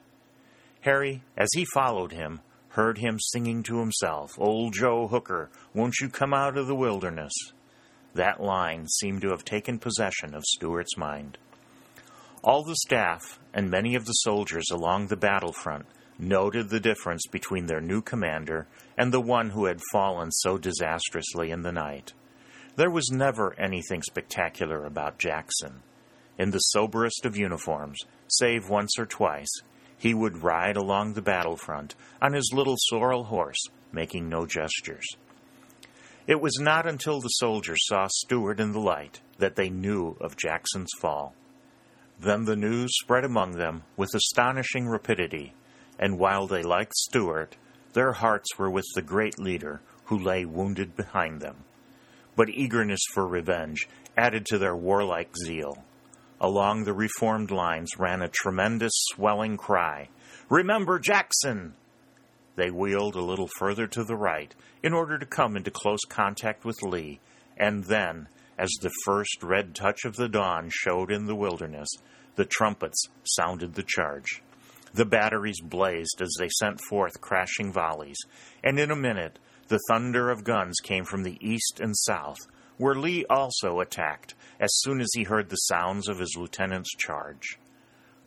Harry, 0.83 1.23
as 1.37 1.49
he 1.55 1.65
followed 1.75 2.13
him, 2.13 2.41
heard 2.71 2.99
him 2.99 3.19
singing 3.19 3.63
to 3.65 3.81
himself, 3.81 4.33
Old 4.39 4.73
Joe 4.73 5.09
Hooker, 5.09 5.51
won't 5.75 6.01
you 6.01 6.09
come 6.09 6.33
out 6.33 6.57
of 6.57 6.67
the 6.67 6.75
wilderness? 6.75 7.33
That 8.15 8.43
line 8.43 8.89
seemed 8.89 9.23
to 9.23 9.31
have 9.31 9.45
taken 9.45 9.79
possession 9.79 10.35
of 10.35 10.45
Stuart's 10.45 10.97
mind. 10.97 11.39
All 12.43 12.65
the 12.65 12.77
staff 12.77 13.39
and 13.53 13.71
many 13.71 13.95
of 13.95 14.07
the 14.07 14.13
soldiers 14.13 14.67
along 14.73 15.07
the 15.07 15.17
battlefront 15.17 15.87
noted 16.19 16.69
the 16.69 16.81
difference 16.81 17.27
between 17.31 17.67
their 17.67 17.81
new 17.81 18.01
commander 18.01 18.67
and 18.97 19.13
the 19.13 19.21
one 19.21 19.51
who 19.51 19.67
had 19.67 19.81
fallen 19.93 20.31
so 20.31 20.59
disastrously 20.59 21.51
in 21.51 21.63
the 21.63 21.73
night. 21.73 22.13
There 22.77 22.91
was 22.91 23.11
never 23.11 23.59
anything 23.59 24.03
spectacular 24.03 24.85
about 24.87 25.19
Jackson. 25.19 25.83
In 26.41 26.53
the 26.53 26.59
soberest 26.59 27.27
of 27.27 27.37
uniforms, 27.37 27.99
save 28.27 28.71
once 28.71 28.99
or 28.99 29.05
twice, 29.05 29.61
he 29.99 30.15
would 30.15 30.43
ride 30.43 30.79
along 30.79 31.13
the 31.13 31.21
battlefront 31.21 31.95
on 32.23 32.33
his 32.33 32.51
little 32.55 32.77
sorrel 32.79 33.25
horse, 33.25 33.63
making 33.93 34.27
no 34.27 34.47
gestures. 34.47 35.07
It 36.27 36.41
was 36.41 36.59
not 36.59 36.87
until 36.87 37.21
the 37.21 37.29
soldiers 37.29 37.87
saw 37.87 38.09
Stuart 38.11 38.59
in 38.59 38.73
the 38.73 38.81
light 38.81 39.21
that 39.37 39.57
they 39.57 39.69
knew 39.69 40.17
of 40.19 40.39
Jackson's 40.39 40.89
fall. 40.99 41.35
Then 42.19 42.47
the 42.47 42.57
news 42.57 42.89
spread 43.03 43.27
among 43.27 43.59
them 43.59 43.83
with 43.99 44.15
astonishing 44.15 44.89
rapidity, 44.89 45.53
and 45.99 46.19
while 46.19 46.47
they 46.47 46.63
liked 46.63 46.95
Stuart, 46.95 47.59
their 47.93 48.13
hearts 48.13 48.57
were 48.57 48.71
with 48.71 48.87
the 48.95 49.03
great 49.03 49.39
leader 49.39 49.83
who 50.05 50.19
lay 50.19 50.47
wounded 50.47 50.97
behind 50.97 51.43
them. 51.43 51.65
But 52.35 52.49
eagerness 52.49 53.03
for 53.13 53.29
revenge 53.29 53.87
added 54.17 54.47
to 54.47 54.57
their 54.57 54.75
warlike 54.75 55.35
zeal. 55.37 55.85
Along 56.41 56.85
the 56.85 56.95
reformed 56.95 57.51
lines 57.51 57.99
ran 57.99 58.23
a 58.23 58.29
tremendous 58.29 58.93
swelling 59.13 59.57
cry 59.57 60.09
Remember 60.49 60.99
Jackson! 60.99 61.75
They 62.57 62.71
wheeled 62.71 63.15
a 63.15 63.23
little 63.23 63.49
further 63.59 63.87
to 63.87 64.03
the 64.03 64.17
right 64.17 64.53
in 64.83 64.93
order 64.93 65.17
to 65.17 65.27
come 65.27 65.57
into 65.57 65.71
close 65.71 66.01
contact 66.09 66.65
with 66.65 66.83
Lee, 66.83 67.21
and 67.57 67.85
then, 67.85 68.27
as 68.59 68.71
the 68.81 68.91
first 69.05 69.43
red 69.43 69.75
touch 69.75 70.05
of 70.05 70.17
the 70.17 70.29
dawn 70.29 70.71
showed 70.73 71.13
in 71.13 71.27
the 71.27 71.37
wilderness, 71.37 71.89
the 72.35 72.45
trumpets 72.45 73.09
sounded 73.25 73.75
the 73.75 73.85
charge. 73.87 74.43
The 74.93 75.05
batteries 75.05 75.61
blazed 75.61 76.21
as 76.21 76.35
they 76.39 76.49
sent 76.59 76.81
forth 76.89 77.21
crashing 77.21 77.73
volleys, 77.73 78.19
and 78.65 78.81
in 78.81 78.91
a 78.91 78.97
minute 78.97 79.39
the 79.69 79.79
thunder 79.89 80.31
of 80.31 80.43
guns 80.43 80.81
came 80.83 81.05
from 81.05 81.23
the 81.23 81.39
east 81.41 81.79
and 81.81 81.97
south, 81.97 82.39
where 82.81 82.95
Lee 82.95 83.27
also 83.29 83.81
attacked 83.81 84.35
as 84.59 84.71
soon 84.81 85.03
as 85.03 85.11
he 85.13 85.25
heard 85.25 85.51
the 85.51 85.57
sounds 85.57 86.09
of 86.09 86.19
his 86.19 86.35
lieutenant's 86.35 86.91
charge. 86.97 87.59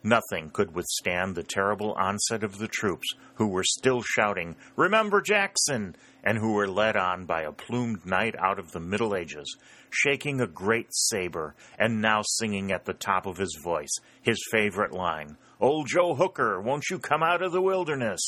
Nothing 0.04 0.52
could 0.52 0.76
withstand 0.76 1.34
the 1.34 1.42
terrible 1.42 1.94
onset 1.94 2.44
of 2.44 2.60
the 2.60 2.68
troops, 2.68 3.08
who 3.36 3.48
were 3.48 3.64
still 3.64 4.04
shouting, 4.04 4.56
Remember 4.76 5.22
Jackson! 5.22 5.96
and 6.24 6.38
who 6.38 6.54
were 6.54 6.68
led 6.68 6.96
on 6.96 7.26
by 7.26 7.42
a 7.42 7.52
plumed 7.52 8.06
knight 8.06 8.36
out 8.38 8.60
of 8.60 8.72
the 8.74 8.80
Middle 8.80 9.16
Ages, 9.16 9.58
shaking 9.90 10.40
a 10.40 10.46
great 10.46 10.94
saber, 10.94 11.56
and 11.80 12.00
now 12.00 12.22
singing 12.22 12.72
at 12.72 12.86
the 12.86 12.94
top 12.94 13.26
of 13.26 13.38
his 13.38 13.58
voice 13.64 13.96
his 14.22 14.38
favorite 14.52 14.94
line, 14.94 15.36
Old 15.60 15.88
Joe 15.88 16.14
Hooker, 16.14 16.62
won't 16.62 16.92
you 16.92 17.00
come 17.00 17.24
out 17.24 17.42
of 17.42 17.52
the 17.54 17.62
wilderness? 17.62 18.22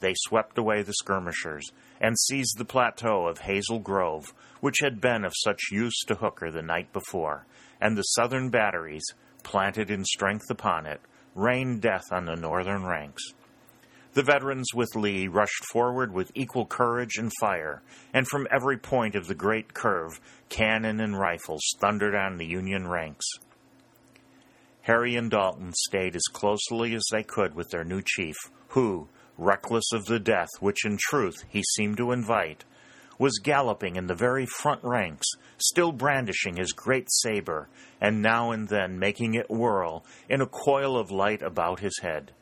They 0.00 0.14
swept 0.14 0.58
away 0.58 0.82
the 0.82 0.92
skirmishers 0.94 1.70
and 2.00 2.18
seized 2.18 2.58
the 2.58 2.64
plateau 2.64 3.26
of 3.26 3.38
Hazel 3.38 3.78
Grove, 3.78 4.34
which 4.66 4.80
had 4.82 5.00
been 5.00 5.24
of 5.24 5.32
such 5.44 5.70
use 5.70 5.96
to 6.08 6.16
Hooker 6.16 6.50
the 6.50 6.60
night 6.60 6.92
before, 6.92 7.46
and 7.80 7.96
the 7.96 8.02
southern 8.02 8.50
batteries, 8.50 9.04
planted 9.44 9.92
in 9.92 10.04
strength 10.04 10.50
upon 10.50 10.86
it, 10.86 11.00
rained 11.36 11.80
death 11.80 12.02
on 12.10 12.24
the 12.24 12.34
northern 12.34 12.84
ranks. 12.84 13.22
The 14.14 14.24
veterans 14.24 14.74
with 14.74 14.96
Lee 14.96 15.28
rushed 15.28 15.64
forward 15.70 16.12
with 16.12 16.32
equal 16.34 16.66
courage 16.66 17.16
and 17.16 17.30
fire, 17.40 17.80
and 18.12 18.26
from 18.26 18.48
every 18.50 18.76
point 18.76 19.14
of 19.14 19.28
the 19.28 19.36
great 19.36 19.72
curve, 19.72 20.20
cannon 20.48 20.98
and 20.98 21.16
rifles 21.16 21.62
thundered 21.78 22.16
on 22.16 22.36
the 22.36 22.46
Union 22.46 22.88
ranks. 22.88 23.26
Harry 24.80 25.14
and 25.14 25.30
Dalton 25.30 25.74
stayed 25.74 26.16
as 26.16 26.24
closely 26.32 26.92
as 26.96 27.04
they 27.12 27.22
could 27.22 27.54
with 27.54 27.70
their 27.70 27.84
new 27.84 28.02
chief, 28.04 28.34
who, 28.70 29.08
reckless 29.38 29.92
of 29.92 30.06
the 30.06 30.18
death 30.18 30.50
which 30.58 30.84
in 30.84 30.98
truth 30.98 31.44
he 31.48 31.62
seemed 31.62 31.98
to 31.98 32.10
invite, 32.10 32.64
was 33.18 33.40
galloping 33.42 33.96
in 33.96 34.06
the 34.06 34.14
very 34.14 34.46
front 34.46 34.82
ranks, 34.82 35.26
still 35.58 35.92
brandishing 35.92 36.56
his 36.56 36.72
great 36.72 37.08
saber, 37.10 37.68
and 38.00 38.20
now 38.20 38.50
and 38.50 38.68
then 38.68 38.98
making 38.98 39.34
it 39.34 39.50
whirl 39.50 40.04
in 40.28 40.40
a 40.40 40.46
coil 40.46 40.98
of 40.98 41.10
light 41.10 41.42
about 41.42 41.80
his 41.80 41.98
head. 42.02 42.32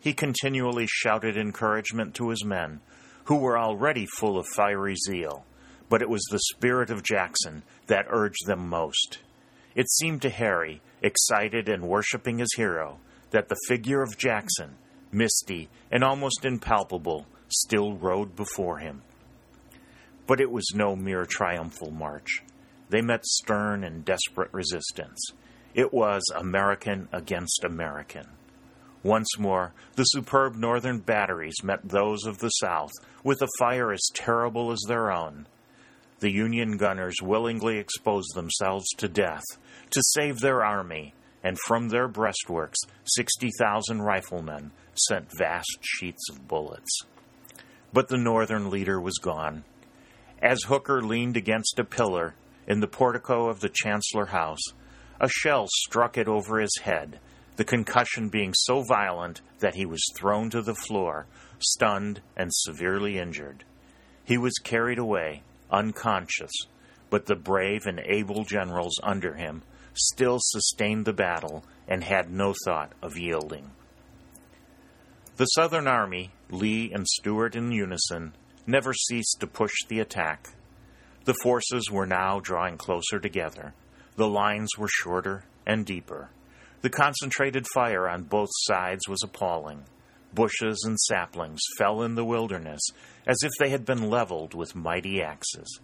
He 0.00 0.12
continually 0.12 0.86
shouted 0.88 1.36
encouragement 1.36 2.14
to 2.14 2.28
his 2.28 2.44
men, 2.44 2.80
who 3.24 3.36
were 3.36 3.58
already 3.58 4.06
full 4.18 4.38
of 4.38 4.46
fiery 4.46 4.94
zeal, 5.06 5.44
but 5.88 6.02
it 6.02 6.08
was 6.08 6.22
the 6.30 6.40
spirit 6.54 6.90
of 6.90 7.02
Jackson 7.02 7.62
that 7.86 8.06
urged 8.08 8.46
them 8.46 8.68
most. 8.68 9.18
It 9.74 9.90
seemed 9.90 10.22
to 10.22 10.30
Harry, 10.30 10.80
excited 11.02 11.68
and 11.68 11.82
worshipping 11.88 12.38
his 12.38 12.54
hero, 12.56 12.98
that 13.30 13.48
the 13.48 13.58
figure 13.68 14.02
of 14.02 14.16
Jackson, 14.16 14.76
misty 15.12 15.68
and 15.90 16.04
almost 16.04 16.44
impalpable, 16.44 17.26
still 17.48 17.94
rode 17.94 18.36
before 18.36 18.78
him. 18.78 19.02
But 20.28 20.40
it 20.40 20.52
was 20.52 20.72
no 20.74 20.94
mere 20.94 21.26
triumphal 21.26 21.90
march. 21.90 22.44
They 22.90 23.00
met 23.00 23.26
stern 23.26 23.82
and 23.82 24.04
desperate 24.04 24.52
resistance. 24.52 25.32
It 25.74 25.92
was 25.92 26.22
American 26.36 27.08
against 27.12 27.64
American. 27.64 28.28
Once 29.02 29.38
more, 29.38 29.72
the 29.96 30.04
superb 30.04 30.54
northern 30.54 30.98
batteries 30.98 31.64
met 31.64 31.88
those 31.88 32.26
of 32.26 32.38
the 32.38 32.50
south 32.50 32.92
with 33.24 33.40
a 33.40 33.48
fire 33.58 33.90
as 33.90 34.10
terrible 34.12 34.70
as 34.70 34.82
their 34.86 35.10
own. 35.10 35.46
The 36.20 36.30
Union 36.30 36.76
gunners 36.76 37.22
willingly 37.22 37.78
exposed 37.78 38.34
themselves 38.34 38.88
to 38.98 39.08
death 39.08 39.44
to 39.90 40.02
save 40.02 40.40
their 40.40 40.64
army, 40.64 41.14
and 41.42 41.56
from 41.66 41.88
their 41.88 42.08
breastworks, 42.08 42.76
60,000 43.04 44.02
riflemen 44.02 44.72
sent 44.94 45.28
vast 45.38 45.78
sheets 45.80 46.28
of 46.28 46.46
bullets. 46.48 47.00
But 47.92 48.08
the 48.08 48.18
northern 48.18 48.68
leader 48.68 49.00
was 49.00 49.16
gone. 49.18 49.64
As 50.40 50.62
Hooker 50.64 51.02
leaned 51.02 51.36
against 51.36 51.78
a 51.78 51.84
pillar 51.84 52.34
in 52.66 52.80
the 52.80 52.86
portico 52.86 53.48
of 53.48 53.60
the 53.60 53.70
Chancellor 53.72 54.26
House, 54.26 54.62
a 55.20 55.28
shell 55.28 55.66
struck 55.68 56.16
it 56.16 56.28
over 56.28 56.60
his 56.60 56.78
head 56.82 57.18
the 57.58 57.64
concussion 57.64 58.28
being 58.28 58.54
so 58.54 58.82
violent 58.82 59.40
that 59.58 59.74
he 59.74 59.84
was 59.84 60.00
thrown 60.16 60.48
to 60.48 60.62
the 60.62 60.76
floor, 60.76 61.26
stunned 61.58 62.20
and 62.36 62.54
severely 62.54 63.18
injured. 63.18 63.64
He 64.24 64.38
was 64.38 64.54
carried 64.62 64.98
away, 64.98 65.42
unconscious, 65.68 66.52
but 67.10 67.26
the 67.26 67.34
brave 67.34 67.84
and 67.84 67.98
able 67.98 68.44
generals 68.44 68.94
under 69.02 69.34
him 69.34 69.62
still 69.92 70.38
sustained 70.40 71.04
the 71.04 71.12
battle 71.12 71.64
and 71.88 72.04
had 72.04 72.30
no 72.30 72.54
thought 72.64 72.92
of 73.02 73.18
yielding. 73.18 73.72
The 75.36 75.46
Southern 75.46 75.88
Army, 75.88 76.30
Lee 76.50 76.92
and 76.92 77.08
Stuart 77.08 77.56
in 77.56 77.72
unison, 77.72 78.34
never 78.68 78.92
ceased 78.92 79.38
to 79.40 79.46
push 79.46 79.72
the 79.88 80.00
attack. 80.00 80.50
The 81.24 81.34
forces 81.42 81.90
were 81.90 82.06
now 82.06 82.40
drawing 82.40 82.76
closer 82.76 83.18
together. 83.18 83.74
The 84.16 84.28
lines 84.28 84.70
were 84.76 84.88
shorter 84.88 85.44
and 85.66 85.84
deeper. 85.84 86.30
The 86.82 86.90
concentrated 86.90 87.66
fire 87.74 88.08
on 88.08 88.24
both 88.24 88.50
sides 88.52 89.08
was 89.08 89.22
appalling. 89.24 89.84
Bushes 90.32 90.82
and 90.84 90.98
saplings 91.00 91.60
fell 91.78 92.02
in 92.02 92.14
the 92.14 92.24
wilderness 92.24 92.80
as 93.26 93.38
if 93.42 93.50
they 93.58 93.70
had 93.70 93.84
been 93.84 94.10
leveled 94.10 94.54
with 94.54 94.76
mighty 94.76 95.22
axes. 95.22 95.80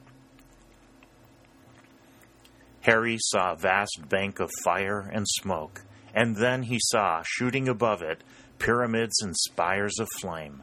Harry 2.82 3.16
saw 3.18 3.52
a 3.52 3.56
vast 3.56 4.08
bank 4.08 4.40
of 4.40 4.50
fire 4.62 5.10
and 5.12 5.26
smoke, 5.26 5.82
and 6.14 6.36
then 6.36 6.64
he 6.64 6.78
saw, 6.78 7.22
shooting 7.24 7.66
above 7.66 8.02
it, 8.02 8.22
pyramids 8.58 9.22
and 9.22 9.34
spires 9.36 9.98
of 9.98 10.08
flame. 10.20 10.62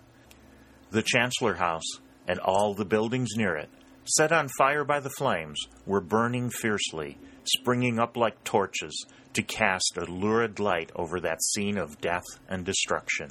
The 0.91 1.01
Chancellor 1.01 1.55
House, 1.55 1.99
and 2.27 2.39
all 2.39 2.73
the 2.73 2.85
buildings 2.85 3.29
near 3.35 3.55
it, 3.55 3.69
set 4.05 4.31
on 4.31 4.47
fire 4.57 4.83
by 4.83 4.99
the 4.99 5.09
flames, 5.09 5.59
were 5.85 6.01
burning 6.01 6.49
fiercely, 6.49 7.17
springing 7.43 7.99
up 7.99 8.17
like 8.17 8.43
torches 8.43 9.05
to 9.33 9.43
cast 9.43 9.97
a 9.97 10.05
lurid 10.05 10.59
light 10.59 10.91
over 10.95 11.19
that 11.19 11.43
scene 11.43 11.77
of 11.77 12.01
death 12.01 12.25
and 12.49 12.65
destruction. 12.65 13.29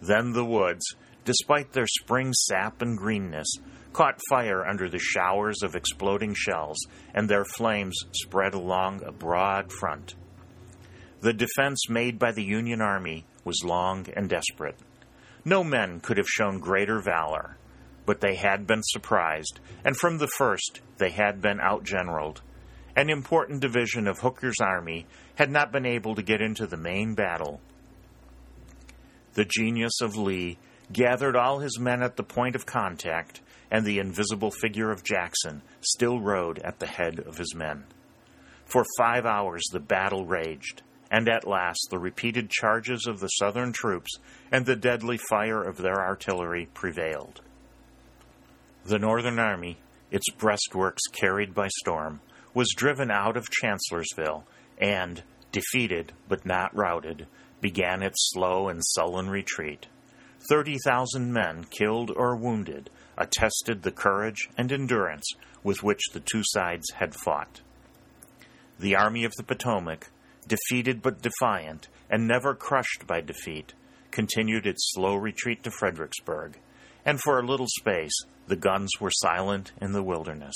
Then 0.00 0.32
the 0.32 0.44
woods, 0.44 0.84
despite 1.24 1.72
their 1.72 1.86
spring 1.86 2.32
sap 2.32 2.82
and 2.82 2.96
greenness, 2.98 3.48
caught 3.92 4.20
fire 4.30 4.66
under 4.66 4.88
the 4.88 4.98
showers 4.98 5.62
of 5.62 5.74
exploding 5.74 6.34
shells, 6.34 6.78
and 7.14 7.28
their 7.28 7.44
flames 7.44 7.98
spread 8.12 8.54
along 8.54 9.02
a 9.04 9.12
broad 9.12 9.70
front. 9.70 10.14
The 11.20 11.32
defense 11.32 11.88
made 11.88 12.18
by 12.18 12.32
the 12.32 12.42
Union 12.42 12.80
Army 12.80 13.26
was 13.44 13.62
long 13.64 14.06
and 14.16 14.28
desperate. 14.28 14.76
No 15.44 15.62
men 15.62 16.00
could 16.00 16.16
have 16.16 16.28
shown 16.28 16.58
greater 16.58 17.00
valor, 17.00 17.56
but 18.04 18.20
they 18.20 18.34
had 18.34 18.66
been 18.66 18.82
surprised, 18.82 19.60
and 19.84 19.96
from 19.96 20.18
the 20.18 20.30
first 20.38 20.80
they 20.98 21.10
had 21.10 21.40
been 21.40 21.58
outgeneraled. 21.58 22.40
An 22.96 23.08
important 23.08 23.60
division 23.60 24.06
of 24.06 24.18
Hooker's 24.18 24.60
army 24.60 25.06
had 25.36 25.50
not 25.50 25.72
been 25.72 25.86
able 25.86 26.14
to 26.14 26.22
get 26.22 26.42
into 26.42 26.66
the 26.66 26.76
main 26.76 27.14
battle. 27.14 27.60
The 29.34 29.46
genius 29.46 30.00
of 30.02 30.16
Lee 30.16 30.58
gathered 30.92 31.36
all 31.36 31.60
his 31.60 31.78
men 31.78 32.02
at 32.02 32.16
the 32.16 32.22
point 32.22 32.54
of 32.54 32.66
contact, 32.66 33.40
and 33.70 33.86
the 33.86 33.98
invisible 33.98 34.50
figure 34.50 34.90
of 34.90 35.04
Jackson 35.04 35.62
still 35.80 36.20
rode 36.20 36.58
at 36.58 36.78
the 36.78 36.86
head 36.86 37.18
of 37.20 37.38
his 37.38 37.54
men. 37.54 37.84
For 38.66 38.84
five 38.98 39.24
hours 39.24 39.62
the 39.72 39.80
battle 39.80 40.26
raged, 40.26 40.82
and 41.10 41.28
at 41.28 41.46
last 41.46 41.88
the 41.90 41.98
repeated 41.98 42.50
charges 42.50 43.06
of 43.06 43.20
the 43.20 43.28
Southern 43.28 43.72
troops 43.72 44.18
and 44.50 44.66
the 44.66 44.76
deadly 44.76 45.18
fire 45.30 45.62
of 45.62 45.78
their 45.78 46.00
artillery 46.00 46.68
prevailed. 46.74 47.40
The 48.84 48.98
Northern 48.98 49.38
Army, 49.38 49.78
its 50.10 50.28
breastworks 50.36 51.02
carried 51.12 51.54
by 51.54 51.68
storm, 51.68 52.20
was 52.52 52.74
driven 52.76 53.12
out 53.12 53.36
of 53.36 53.48
Chancellorsville 53.48 54.44
and, 54.76 55.22
defeated 55.52 56.12
but 56.28 56.44
not 56.44 56.74
routed, 56.74 57.28
began 57.60 58.02
its 58.02 58.30
slow 58.32 58.68
and 58.68 58.84
sullen 58.84 59.30
retreat. 59.30 59.86
30,000 60.48 61.32
men 61.32 61.64
killed 61.70 62.10
or 62.10 62.34
wounded 62.34 62.90
attested 63.16 63.82
the 63.82 63.92
courage 63.92 64.48
and 64.58 64.72
endurance 64.72 65.30
with 65.62 65.84
which 65.84 66.02
the 66.12 66.20
two 66.20 66.42
sides 66.42 66.90
had 66.96 67.14
fought. 67.14 67.60
The 68.80 68.96
Army 68.96 69.22
of 69.24 69.32
the 69.36 69.44
Potomac, 69.44 70.10
defeated 70.48 71.02
but 71.02 71.22
defiant 71.22 71.86
and 72.10 72.26
never 72.26 72.52
crushed 72.52 73.06
by 73.06 73.20
defeat, 73.20 73.74
continued 74.10 74.66
its 74.66 74.90
slow 74.92 75.14
retreat 75.14 75.62
to 75.62 75.70
Fredericksburg, 75.70 76.58
and 77.04 77.20
for 77.20 77.38
a 77.38 77.46
little 77.46 77.68
space 77.68 78.24
the 78.52 78.56
guns 78.56 78.90
were 79.00 79.10
silent 79.10 79.72
in 79.80 79.92
the 79.92 80.02
wilderness. 80.02 80.54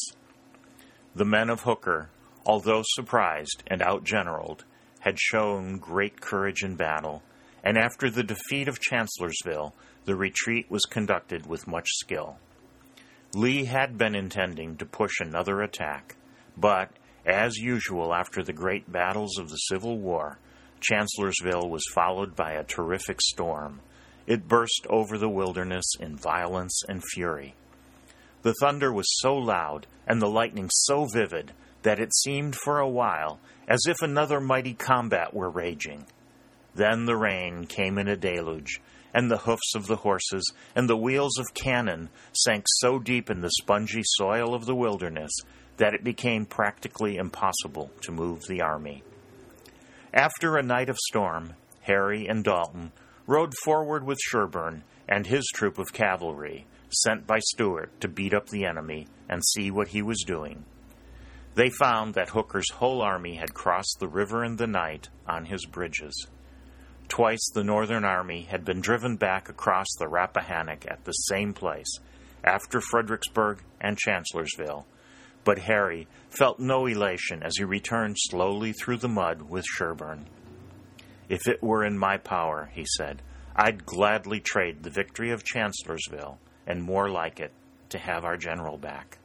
The 1.14 1.24
men 1.24 1.48
of 1.48 1.62
Hooker, 1.62 2.10
although 2.44 2.82
surprised 2.84 3.62
and 3.68 3.80
outgeneraled, 3.80 4.64
had 5.00 5.18
shown 5.18 5.78
great 5.78 6.20
courage 6.20 6.62
in 6.62 6.76
battle 6.76 7.22
and 7.64 7.78
after 7.78 8.10
the 8.10 8.22
defeat 8.22 8.68
of 8.68 8.80
Chancellorsville, 8.80 9.74
the 10.04 10.14
retreat 10.14 10.70
was 10.70 10.82
conducted 10.82 11.46
with 11.46 11.66
much 11.66 11.88
skill. 11.94 12.36
Lee 13.34 13.64
had 13.64 13.96
been 13.96 14.14
intending 14.14 14.76
to 14.76 14.84
push 14.84 15.18
another 15.18 15.62
attack, 15.62 16.16
but, 16.54 16.90
as 17.24 17.56
usual 17.56 18.12
after 18.12 18.42
the 18.42 18.52
great 18.52 18.92
battles 18.92 19.38
of 19.38 19.48
the 19.48 19.56
Civil 19.56 19.96
War, 19.96 20.38
Chancellorsville 20.80 21.70
was 21.70 21.90
followed 21.94 22.36
by 22.36 22.52
a 22.52 22.62
terrific 22.62 23.22
storm. 23.22 23.80
It 24.26 24.46
burst 24.46 24.86
over 24.90 25.16
the 25.16 25.30
wilderness 25.30 25.94
in 25.98 26.14
violence 26.14 26.82
and 26.86 27.02
fury. 27.02 27.54
The 28.42 28.54
thunder 28.60 28.92
was 28.92 29.06
so 29.20 29.34
loud 29.34 29.86
and 30.06 30.20
the 30.20 30.28
lightning 30.28 30.70
so 30.72 31.06
vivid 31.12 31.52
that 31.82 31.98
it 31.98 32.14
seemed 32.14 32.56
for 32.56 32.78
a 32.78 32.88
while 32.88 33.38
as 33.68 33.80
if 33.86 34.02
another 34.02 34.40
mighty 34.40 34.74
combat 34.74 35.34
were 35.34 35.50
raging. 35.50 36.06
Then 36.74 37.06
the 37.06 37.16
rain 37.16 37.66
came 37.66 37.98
in 37.98 38.06
a 38.06 38.16
deluge, 38.16 38.80
and 39.14 39.30
the 39.30 39.38
hoofs 39.38 39.74
of 39.74 39.86
the 39.86 39.96
horses 39.96 40.52
and 40.74 40.88
the 40.88 40.96
wheels 40.96 41.38
of 41.38 41.54
cannon 41.54 42.10
sank 42.32 42.64
so 42.80 42.98
deep 42.98 43.30
in 43.30 43.40
the 43.40 43.50
spongy 43.62 44.02
soil 44.04 44.54
of 44.54 44.66
the 44.66 44.74
wilderness 44.74 45.32
that 45.78 45.94
it 45.94 46.04
became 46.04 46.44
practically 46.44 47.16
impossible 47.16 47.90
to 48.02 48.12
move 48.12 48.42
the 48.46 48.60
army. 48.60 49.02
After 50.12 50.56
a 50.56 50.62
night 50.62 50.88
of 50.88 50.98
storm, 50.98 51.54
Harry 51.82 52.26
and 52.26 52.44
Dalton 52.44 52.92
rode 53.26 53.52
forward 53.64 54.04
with 54.04 54.18
Sherburne 54.20 54.82
and 55.08 55.26
his 55.26 55.46
troop 55.54 55.78
of 55.78 55.92
cavalry, 55.92 56.66
sent 56.90 57.26
by 57.26 57.38
Stuart 57.38 58.00
to 58.00 58.08
beat 58.08 58.34
up 58.34 58.48
the 58.48 58.64
enemy 58.64 59.06
and 59.28 59.42
see 59.44 59.70
what 59.70 59.88
he 59.88 60.02
was 60.02 60.24
doing. 60.26 60.64
They 61.54 61.70
found 61.70 62.14
that 62.14 62.30
Hooker's 62.30 62.70
whole 62.70 63.00
army 63.00 63.36
had 63.36 63.54
crossed 63.54 63.96
the 63.98 64.08
river 64.08 64.44
in 64.44 64.56
the 64.56 64.66
night 64.66 65.08
on 65.26 65.46
his 65.46 65.64
bridges. 65.64 66.26
Twice 67.08 67.50
the 67.54 67.64
Northern 67.64 68.04
Army 68.04 68.42
had 68.42 68.64
been 68.64 68.80
driven 68.80 69.16
back 69.16 69.48
across 69.48 69.86
the 69.98 70.08
Rappahannock 70.08 70.86
at 70.86 71.04
the 71.04 71.12
same 71.12 71.54
place, 71.54 71.98
after 72.44 72.80
Fredericksburg 72.80 73.62
and 73.80 73.96
Chancellorsville, 73.96 74.86
but 75.44 75.58
Harry 75.60 76.08
felt 76.28 76.58
no 76.58 76.86
elation 76.86 77.42
as 77.42 77.56
he 77.56 77.64
returned 77.64 78.16
slowly 78.18 78.72
through 78.72 78.98
the 78.98 79.08
mud 79.08 79.42
with 79.42 79.64
Sherburne. 79.64 80.26
If 81.28 81.48
it 81.48 81.62
were 81.62 81.84
in 81.84 81.98
my 81.98 82.18
power, 82.18 82.70
he 82.74 82.84
said, 82.96 83.22
I'd 83.54 83.86
gladly 83.86 84.40
trade 84.40 84.82
the 84.82 84.90
victory 84.90 85.30
of 85.30 85.44
Chancellorsville, 85.44 86.38
and 86.66 86.82
more 86.82 87.08
like 87.08 87.40
it, 87.40 87.52
to 87.90 87.98
have 87.98 88.24
our 88.24 88.36
general 88.36 88.78
back. 88.78 89.18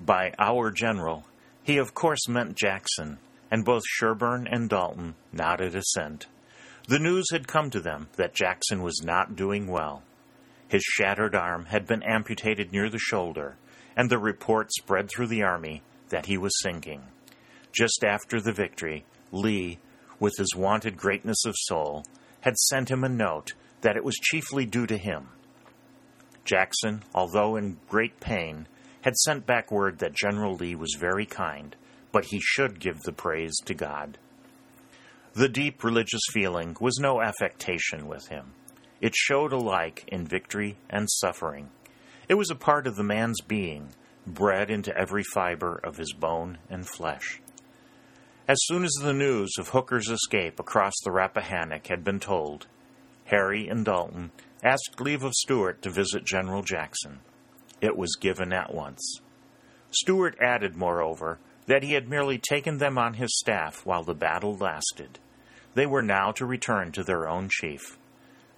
By 0.00 0.32
our 0.38 0.70
general, 0.70 1.24
he 1.62 1.78
of 1.78 1.94
course 1.94 2.28
meant 2.28 2.56
Jackson, 2.56 3.18
and 3.50 3.64
both 3.64 3.82
Sherburne 3.86 4.46
and 4.50 4.68
Dalton 4.68 5.14
nodded 5.32 5.74
assent. 5.76 6.26
The 6.88 6.98
news 6.98 7.26
had 7.30 7.46
come 7.46 7.70
to 7.70 7.80
them 7.80 8.08
that 8.16 8.34
Jackson 8.34 8.82
was 8.82 9.02
not 9.04 9.36
doing 9.36 9.68
well. 9.68 10.02
His 10.68 10.82
shattered 10.82 11.34
arm 11.34 11.66
had 11.66 11.86
been 11.86 12.02
amputated 12.02 12.72
near 12.72 12.88
the 12.90 12.98
shoulder, 12.98 13.56
and 13.96 14.10
the 14.10 14.18
report 14.18 14.72
spread 14.72 15.08
through 15.08 15.28
the 15.28 15.42
army 15.42 15.82
that 16.08 16.26
he 16.26 16.36
was 16.36 16.52
sinking. 16.62 17.02
Just 17.72 18.02
after 18.04 18.40
the 18.40 18.52
victory, 18.52 19.04
Lee, 19.30 19.78
with 20.18 20.34
his 20.38 20.54
wonted 20.56 20.96
greatness 20.96 21.44
of 21.44 21.54
soul, 21.56 22.04
had 22.40 22.56
sent 22.56 22.90
him 22.90 23.04
a 23.04 23.08
note 23.08 23.52
that 23.82 23.96
it 23.96 24.04
was 24.04 24.16
chiefly 24.16 24.66
due 24.66 24.86
to 24.86 24.96
him. 24.96 25.28
Jackson, 26.44 27.02
although 27.14 27.56
in 27.56 27.78
great 27.88 28.20
pain, 28.20 28.66
had 29.02 29.16
sent 29.16 29.46
back 29.46 29.70
word 29.70 29.98
that 29.98 30.14
General 30.14 30.54
Lee 30.54 30.74
was 30.74 30.96
very 30.98 31.26
kind, 31.26 31.76
but 32.12 32.26
he 32.26 32.40
should 32.40 32.80
give 32.80 33.00
the 33.02 33.12
praise 33.12 33.56
to 33.64 33.74
God. 33.74 34.18
The 35.34 35.48
deep 35.48 35.82
religious 35.82 36.22
feeling 36.30 36.76
was 36.80 36.98
no 36.98 37.22
affectation 37.22 38.06
with 38.06 38.28
him. 38.28 38.52
It 39.00 39.14
showed 39.14 39.52
alike 39.52 40.04
in 40.08 40.26
victory 40.26 40.76
and 40.90 41.08
suffering. 41.10 41.70
It 42.28 42.34
was 42.34 42.50
a 42.50 42.54
part 42.54 42.86
of 42.86 42.96
the 42.96 43.02
man's 43.02 43.40
being, 43.40 43.88
bred 44.26 44.70
into 44.70 44.96
every 44.96 45.24
fiber 45.24 45.80
of 45.82 45.96
his 45.96 46.12
bone 46.12 46.58
and 46.70 46.86
flesh. 46.86 47.40
As 48.46 48.58
soon 48.64 48.84
as 48.84 48.92
the 49.00 49.12
news 49.12 49.54
of 49.58 49.68
Hooker's 49.68 50.08
escape 50.08 50.60
across 50.60 50.94
the 51.02 51.10
Rappahannock 51.10 51.86
had 51.86 52.04
been 52.04 52.20
told, 52.20 52.66
Harry 53.32 53.66
and 53.66 53.86
Dalton 53.86 54.30
asked 54.62 55.00
leave 55.00 55.24
of 55.24 55.32
Stuart 55.32 55.80
to 55.80 55.90
visit 55.90 56.22
General 56.22 56.62
Jackson. 56.62 57.20
It 57.80 57.96
was 57.96 58.14
given 58.20 58.52
at 58.52 58.74
once. 58.74 59.20
Stuart 59.90 60.36
added, 60.38 60.76
moreover, 60.76 61.38
that 61.66 61.82
he 61.82 61.94
had 61.94 62.10
merely 62.10 62.36
taken 62.36 62.76
them 62.76 62.98
on 62.98 63.14
his 63.14 63.34
staff 63.38 63.86
while 63.86 64.04
the 64.04 64.14
battle 64.14 64.54
lasted. 64.56 65.18
They 65.72 65.86
were 65.86 66.02
now 66.02 66.32
to 66.32 66.44
return 66.44 66.92
to 66.92 67.02
their 67.02 67.26
own 67.26 67.48
chief. 67.50 67.98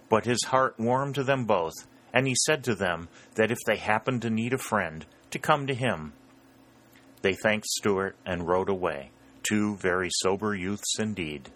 But 0.09 0.25
his 0.25 0.43
heart 0.43 0.77
warmed 0.77 1.15
to 1.15 1.23
them 1.23 1.45
both, 1.45 1.87
and 2.13 2.27
he 2.27 2.35
said 2.45 2.61
to 2.65 2.75
them 2.75 3.07
that 3.35 3.51
if 3.51 3.59
they 3.65 3.77
happened 3.77 4.23
to 4.23 4.29
need 4.29 4.51
a 4.51 4.57
friend, 4.57 5.05
to 5.31 5.39
come 5.39 5.67
to 5.67 5.73
him. 5.73 6.11
They 7.21 7.33
thanked 7.33 7.67
Stuart 7.67 8.17
and 8.25 8.45
rode 8.45 8.69
away, 8.69 9.11
two 9.41 9.77
very 9.77 10.09
sober 10.11 10.53
youths 10.53 10.99
indeed. 10.99 11.49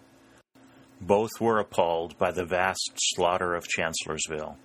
Both 1.00 1.40
were 1.40 1.58
appalled 1.58 2.18
by 2.18 2.30
the 2.30 2.44
vast 2.44 2.92
slaughter 2.96 3.54
of 3.54 3.66
Chancellorsville. 3.66 4.58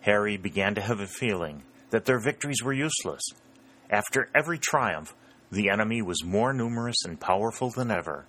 Harry 0.00 0.36
began 0.36 0.74
to 0.74 0.80
have 0.80 1.00
a 1.00 1.06
feeling 1.06 1.62
that 1.90 2.04
their 2.04 2.18
victories 2.18 2.62
were 2.62 2.72
useless. 2.72 3.22
After 3.88 4.28
every 4.34 4.58
triumph, 4.58 5.14
the 5.50 5.70
enemy 5.70 6.02
was 6.02 6.24
more 6.24 6.52
numerous 6.52 7.04
and 7.04 7.20
powerful 7.20 7.70
than 7.70 7.90
ever, 7.90 8.26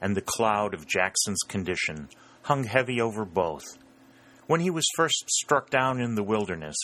and 0.00 0.16
the 0.16 0.22
cloud 0.22 0.72
of 0.72 0.86
Jackson's 0.86 1.42
condition 1.48 2.08
hung 2.42 2.64
heavy 2.64 3.00
over 3.00 3.24
both. 3.24 3.76
When 4.46 4.60
he 4.60 4.70
was 4.70 4.88
first 4.96 5.28
struck 5.30 5.70
down 5.70 6.00
in 6.00 6.14
the 6.14 6.22
wilderness, 6.22 6.76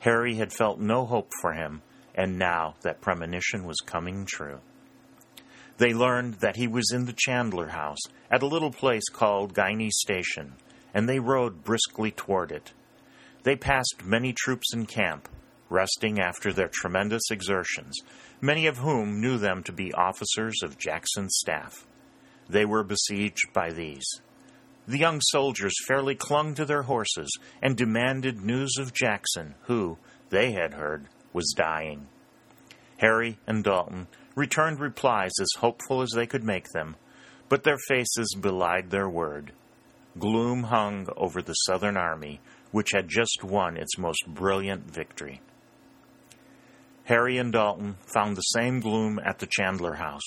Harry 0.00 0.34
had 0.34 0.52
felt 0.52 0.78
no 0.78 1.06
hope 1.06 1.30
for 1.40 1.52
him, 1.52 1.82
and 2.14 2.38
now 2.38 2.74
that 2.82 3.00
premonition 3.00 3.64
was 3.64 3.78
coming 3.80 4.26
true. 4.26 4.60
They 5.78 5.92
learned 5.92 6.34
that 6.34 6.56
he 6.56 6.68
was 6.68 6.92
in 6.92 7.06
the 7.06 7.14
Chandler 7.16 7.68
house 7.68 7.98
at 8.30 8.42
a 8.42 8.46
little 8.46 8.70
place 8.70 9.08
called 9.12 9.54
Guiney 9.54 9.90
Station, 9.90 10.54
and 10.92 11.08
they 11.08 11.18
rode 11.18 11.64
briskly 11.64 12.12
toward 12.12 12.52
it. 12.52 12.72
They 13.42 13.56
passed 13.56 14.02
many 14.04 14.32
troops 14.32 14.72
in 14.72 14.86
camp, 14.86 15.28
resting 15.68 16.20
after 16.20 16.52
their 16.52 16.70
tremendous 16.72 17.30
exertions, 17.30 17.98
many 18.40 18.66
of 18.66 18.78
whom 18.78 19.20
knew 19.20 19.36
them 19.36 19.62
to 19.64 19.72
be 19.72 19.92
officers 19.92 20.62
of 20.62 20.78
Jackson's 20.78 21.36
staff. 21.38 21.86
They 22.48 22.64
were 22.64 22.84
besieged 22.84 23.52
by 23.52 23.70
these. 23.70 24.06
The 24.86 24.98
young 24.98 25.20
soldiers 25.22 25.74
fairly 25.88 26.14
clung 26.14 26.54
to 26.54 26.64
their 26.64 26.82
horses 26.82 27.30
and 27.62 27.76
demanded 27.76 28.44
news 28.44 28.74
of 28.78 28.92
Jackson, 28.92 29.54
who, 29.62 29.98
they 30.28 30.52
had 30.52 30.74
heard, 30.74 31.06
was 31.32 31.54
dying. 31.56 32.06
Harry 32.98 33.38
and 33.46 33.64
Dalton 33.64 34.06
returned 34.34 34.80
replies 34.80 35.32
as 35.40 35.48
hopeful 35.58 36.02
as 36.02 36.10
they 36.14 36.26
could 36.26 36.44
make 36.44 36.70
them, 36.70 36.96
but 37.48 37.62
their 37.62 37.78
faces 37.88 38.36
belied 38.40 38.90
their 38.90 39.08
word. 39.08 39.52
Gloom 40.18 40.64
hung 40.64 41.08
over 41.16 41.42
the 41.42 41.54
Southern 41.54 41.96
Army, 41.96 42.40
which 42.70 42.90
had 42.92 43.08
just 43.08 43.44
won 43.44 43.76
its 43.76 43.98
most 43.98 44.24
brilliant 44.26 44.92
victory. 44.92 45.40
Harry 47.04 47.36
and 47.36 47.52
Dalton 47.52 47.96
found 48.12 48.36
the 48.36 48.42
same 48.42 48.80
gloom 48.80 49.20
at 49.24 49.38
the 49.38 49.48
Chandler 49.50 49.94
house. 49.94 50.22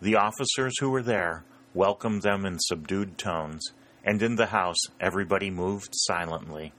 The 0.00 0.16
officers 0.16 0.78
who 0.80 0.90
were 0.90 1.02
there 1.02 1.44
welcomed 1.74 2.22
them 2.22 2.44
in 2.46 2.58
subdued 2.58 3.18
tones, 3.18 3.72
and 4.04 4.22
in 4.22 4.36
the 4.36 4.46
house 4.46 4.78
everybody 5.00 5.50
moved 5.50 5.90
silently. 5.92 6.72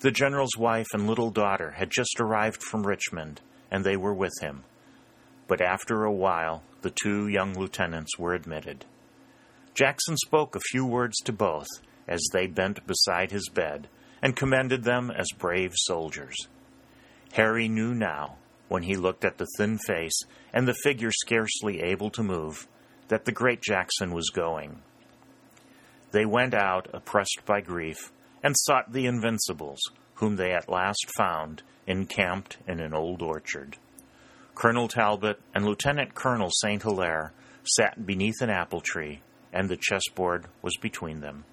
The 0.00 0.10
general's 0.10 0.56
wife 0.56 0.88
and 0.92 1.06
little 1.06 1.30
daughter 1.30 1.70
had 1.72 1.90
just 1.90 2.20
arrived 2.20 2.62
from 2.62 2.86
Richmond, 2.86 3.40
and 3.70 3.84
they 3.84 3.96
were 3.96 4.14
with 4.14 4.32
him. 4.40 4.64
But 5.52 5.60
after 5.60 6.04
a 6.04 6.10
while, 6.10 6.62
the 6.80 6.88
two 6.88 7.28
young 7.28 7.52
lieutenants 7.52 8.18
were 8.18 8.32
admitted. 8.32 8.86
Jackson 9.74 10.16
spoke 10.16 10.56
a 10.56 10.68
few 10.70 10.86
words 10.86 11.18
to 11.24 11.32
both 11.34 11.66
as 12.08 12.26
they 12.32 12.46
bent 12.46 12.86
beside 12.86 13.30
his 13.30 13.50
bed 13.50 13.86
and 14.22 14.34
commended 14.34 14.82
them 14.82 15.10
as 15.10 15.26
brave 15.36 15.72
soldiers. 15.74 16.48
Harry 17.34 17.68
knew 17.68 17.94
now, 17.94 18.38
when 18.68 18.84
he 18.84 18.96
looked 18.96 19.26
at 19.26 19.36
the 19.36 19.46
thin 19.58 19.76
face 19.76 20.18
and 20.54 20.66
the 20.66 20.72
figure 20.72 21.12
scarcely 21.12 21.82
able 21.82 22.08
to 22.08 22.22
move, 22.22 22.66
that 23.08 23.26
the 23.26 23.30
great 23.30 23.60
Jackson 23.60 24.14
was 24.14 24.30
going. 24.30 24.80
They 26.12 26.24
went 26.24 26.54
out, 26.54 26.88
oppressed 26.94 27.42
by 27.44 27.60
grief, 27.60 28.10
and 28.42 28.54
sought 28.56 28.90
the 28.90 29.04
Invincibles, 29.04 29.82
whom 30.14 30.36
they 30.36 30.54
at 30.54 30.70
last 30.70 31.04
found 31.14 31.62
encamped 31.86 32.56
in 32.66 32.80
an 32.80 32.94
old 32.94 33.20
orchard. 33.20 33.76
Colonel 34.54 34.86
Talbot 34.86 35.40
and 35.54 35.64
Lieutenant 35.64 36.14
Colonel 36.14 36.50
St. 36.50 36.82
Hilaire 36.82 37.32
sat 37.64 38.06
beneath 38.06 38.40
an 38.40 38.50
apple 38.50 38.80
tree, 38.80 39.22
and 39.52 39.68
the 39.68 39.78
chessboard 39.80 40.46
was 40.60 40.76
between 40.76 41.20
them. 41.20 41.44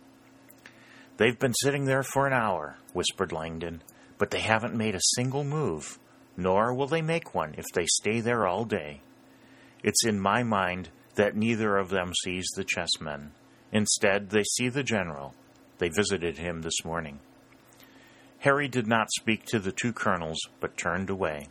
They've 1.18 1.38
been 1.38 1.54
sitting 1.54 1.86
there 1.86 2.04
for 2.04 2.28
an 2.28 2.34
hour, 2.34 2.78
whispered 2.93 3.32
Langdon, 3.32 3.82
but 4.18 4.32
they 4.32 4.41
haven't 4.41 4.76
made 4.76 4.95
a 4.95 5.16
single 5.16 5.43
move, 5.43 5.97
nor 6.38 6.74
will 6.74 6.88
they 6.88 7.02
make 7.02 7.34
one 7.34 7.56
if 7.58 7.66
they 7.74 7.86
stay 7.86 8.20
there 8.20 8.45
all 8.45 8.66
day. 8.66 9.02
It's 9.84 10.06
in 10.06 10.20
my 10.20 10.43
mind 10.43 10.89
that 11.16 11.36
neither 11.36 11.78
of 11.78 11.89
them 11.89 12.14
sees 12.24 12.47
the 12.56 12.64
chessmen. 12.64 13.32
Instead, 13.72 14.30
they 14.30 14.43
see 14.43 14.70
the 14.70 14.84
general. 14.84 15.34
They 15.78 15.89
visited 15.89 16.38
him 16.38 16.62
this 16.62 16.84
morning. 16.84 17.20
Harry 18.39 18.68
did 18.68 18.88
not 18.88 19.12
speak 19.12 19.45
to 19.45 19.60
the 19.60 19.72
two 19.72 19.93
colonels, 19.93 20.39
but 20.60 20.78
turned 20.78 21.10
away. 21.10 21.47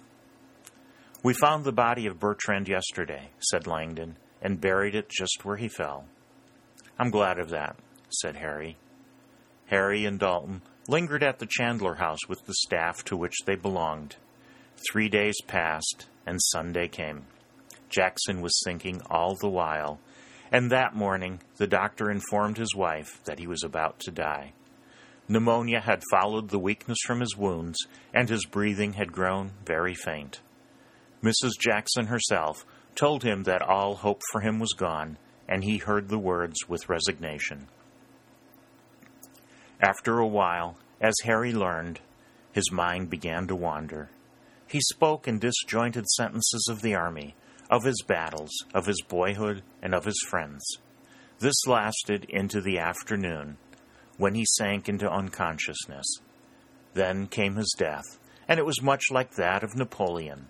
We 1.24 1.34
found 1.34 1.64
the 1.64 1.72
body 1.72 2.06
of 2.06 2.20
Bertrand 2.20 2.68
yesterday, 2.68 3.30
said 3.40 3.66
Langdon, 3.66 4.16
and 4.40 4.60
buried 4.60 4.94
it 4.94 5.08
just 5.08 5.44
where 5.44 5.56
he 5.56 5.68
fell. 5.68 6.04
I'm 6.96 7.10
glad 7.10 7.40
of 7.40 7.48
that, 7.48 7.76
said 8.08 8.36
Harry. 8.36 8.76
Harry 9.66 10.04
and 10.04 10.18
Dalton 10.18 10.62
lingered 10.86 11.24
at 11.24 11.40
the 11.40 11.48
Chandler 11.50 11.96
house 11.96 12.28
with 12.28 12.46
the 12.46 12.54
staff 12.54 13.02
to 13.04 13.16
which 13.16 13.34
they 13.46 13.56
belonged. 13.56 14.14
Three 14.90 15.08
days 15.08 15.34
passed, 15.46 16.06
and 16.24 16.40
Sunday 16.40 16.86
came. 16.86 17.26
Jackson 17.88 18.40
was 18.40 18.62
sinking 18.62 19.02
all 19.10 19.34
the 19.40 19.48
while, 19.48 19.98
and 20.52 20.70
that 20.70 20.94
morning 20.94 21.40
the 21.56 21.66
doctor 21.66 22.12
informed 22.12 22.58
his 22.58 22.76
wife 22.76 23.20
that 23.24 23.40
he 23.40 23.46
was 23.48 23.64
about 23.64 23.98
to 24.00 24.12
die. 24.12 24.52
Pneumonia 25.26 25.80
had 25.80 26.02
followed 26.12 26.48
the 26.48 26.60
weakness 26.60 26.98
from 27.04 27.18
his 27.18 27.36
wounds, 27.36 27.76
and 28.14 28.28
his 28.28 28.46
breathing 28.46 28.92
had 28.92 29.12
grown 29.12 29.50
very 29.66 29.94
faint. 29.94 30.40
Mrs. 31.22 31.58
Jackson 31.58 32.06
herself 32.06 32.64
told 32.94 33.22
him 33.22 33.44
that 33.44 33.62
all 33.62 33.96
hope 33.96 34.20
for 34.30 34.40
him 34.40 34.58
was 34.58 34.72
gone, 34.72 35.18
and 35.48 35.64
he 35.64 35.78
heard 35.78 36.08
the 36.08 36.18
words 36.18 36.68
with 36.68 36.88
resignation. 36.88 37.68
After 39.80 40.18
a 40.18 40.26
while, 40.26 40.76
as 41.00 41.14
Harry 41.24 41.52
learned, 41.52 42.00
his 42.52 42.72
mind 42.72 43.10
began 43.10 43.46
to 43.46 43.56
wander. 43.56 44.10
He 44.66 44.80
spoke 44.80 45.26
in 45.28 45.38
disjointed 45.38 46.06
sentences 46.08 46.66
of 46.70 46.82
the 46.82 46.94
army, 46.94 47.34
of 47.70 47.84
his 47.84 48.02
battles, 48.02 48.50
of 48.74 48.86
his 48.86 49.00
boyhood, 49.02 49.62
and 49.82 49.94
of 49.94 50.04
his 50.04 50.20
friends. 50.28 50.64
This 51.38 51.66
lasted 51.66 52.24
into 52.28 52.60
the 52.60 52.78
afternoon, 52.78 53.58
when 54.16 54.34
he 54.34 54.44
sank 54.44 54.88
into 54.88 55.10
unconsciousness. 55.10 56.06
Then 56.94 57.28
came 57.28 57.54
his 57.54 57.74
death, 57.78 58.18
and 58.48 58.58
it 58.58 58.66
was 58.66 58.82
much 58.82 59.04
like 59.10 59.34
that 59.34 59.62
of 59.62 59.76
Napoleon. 59.76 60.48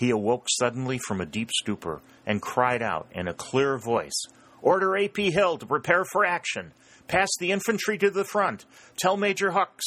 He 0.00 0.08
awoke 0.08 0.46
suddenly 0.48 0.96
from 0.96 1.20
a 1.20 1.26
deep 1.26 1.50
stupor 1.52 2.00
and 2.24 2.40
cried 2.40 2.80
out 2.80 3.08
in 3.12 3.28
a 3.28 3.34
clear 3.34 3.76
voice, 3.76 4.18
Order 4.62 4.96
A.P. 4.96 5.30
Hill 5.30 5.58
to 5.58 5.66
prepare 5.66 6.06
for 6.06 6.24
action. 6.24 6.72
Pass 7.06 7.28
the 7.38 7.52
infantry 7.52 7.98
to 7.98 8.08
the 8.08 8.24
front. 8.24 8.64
Tell 8.96 9.18
Major 9.18 9.50
Hawks. 9.50 9.84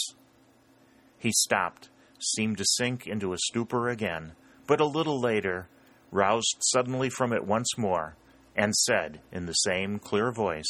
He 1.18 1.32
stopped, 1.32 1.90
seemed 2.20 2.60
to 2.60 2.64
sink 2.64 3.08
into 3.08 3.34
a 3.34 3.40
stupor 3.40 3.90
again, 3.90 4.34
but 4.68 4.80
a 4.80 4.86
little 4.86 5.20
later, 5.20 5.68
roused 6.12 6.58
suddenly 6.60 7.10
from 7.10 7.34
it 7.34 7.48
once 7.48 7.76
more, 7.76 8.16
and 8.56 8.76
said 8.76 9.20
in 9.32 9.48
the 9.48 9.54
same 9.54 9.98
clear 9.98 10.32
voice, 10.32 10.70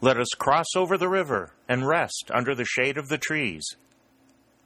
Let 0.00 0.16
us 0.16 0.30
cross 0.38 0.68
over 0.74 0.96
the 0.96 1.10
river 1.10 1.52
and 1.68 1.86
rest 1.86 2.30
under 2.32 2.54
the 2.54 2.64
shade 2.64 2.96
of 2.96 3.08
the 3.08 3.18
trees. 3.18 3.66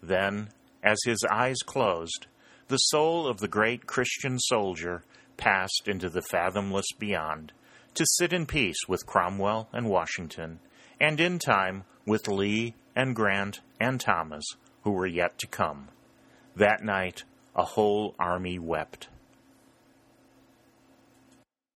Then, 0.00 0.50
as 0.84 0.98
his 1.04 1.24
eyes 1.28 1.58
closed, 1.66 2.28
the 2.68 2.76
soul 2.76 3.26
of 3.26 3.40
the 3.40 3.48
great 3.48 3.86
Christian 3.86 4.38
soldier 4.38 5.02
passed 5.38 5.84
into 5.86 6.10
the 6.10 6.22
fathomless 6.22 6.92
beyond, 6.98 7.52
to 7.94 8.04
sit 8.06 8.32
in 8.32 8.44
peace 8.44 8.86
with 8.86 9.06
Cromwell 9.06 9.68
and 9.72 9.88
Washington, 9.88 10.60
and 11.00 11.18
in 11.18 11.38
time 11.38 11.84
with 12.04 12.28
Lee 12.28 12.74
and 12.94 13.16
Grant 13.16 13.60
and 13.80 13.98
Thomas, 14.00 14.44
who 14.82 14.90
were 14.90 15.06
yet 15.06 15.38
to 15.38 15.46
come. 15.46 15.88
That 16.54 16.82
night, 16.82 17.24
a 17.56 17.64
whole 17.64 18.14
army 18.18 18.58
wept. 18.58 19.08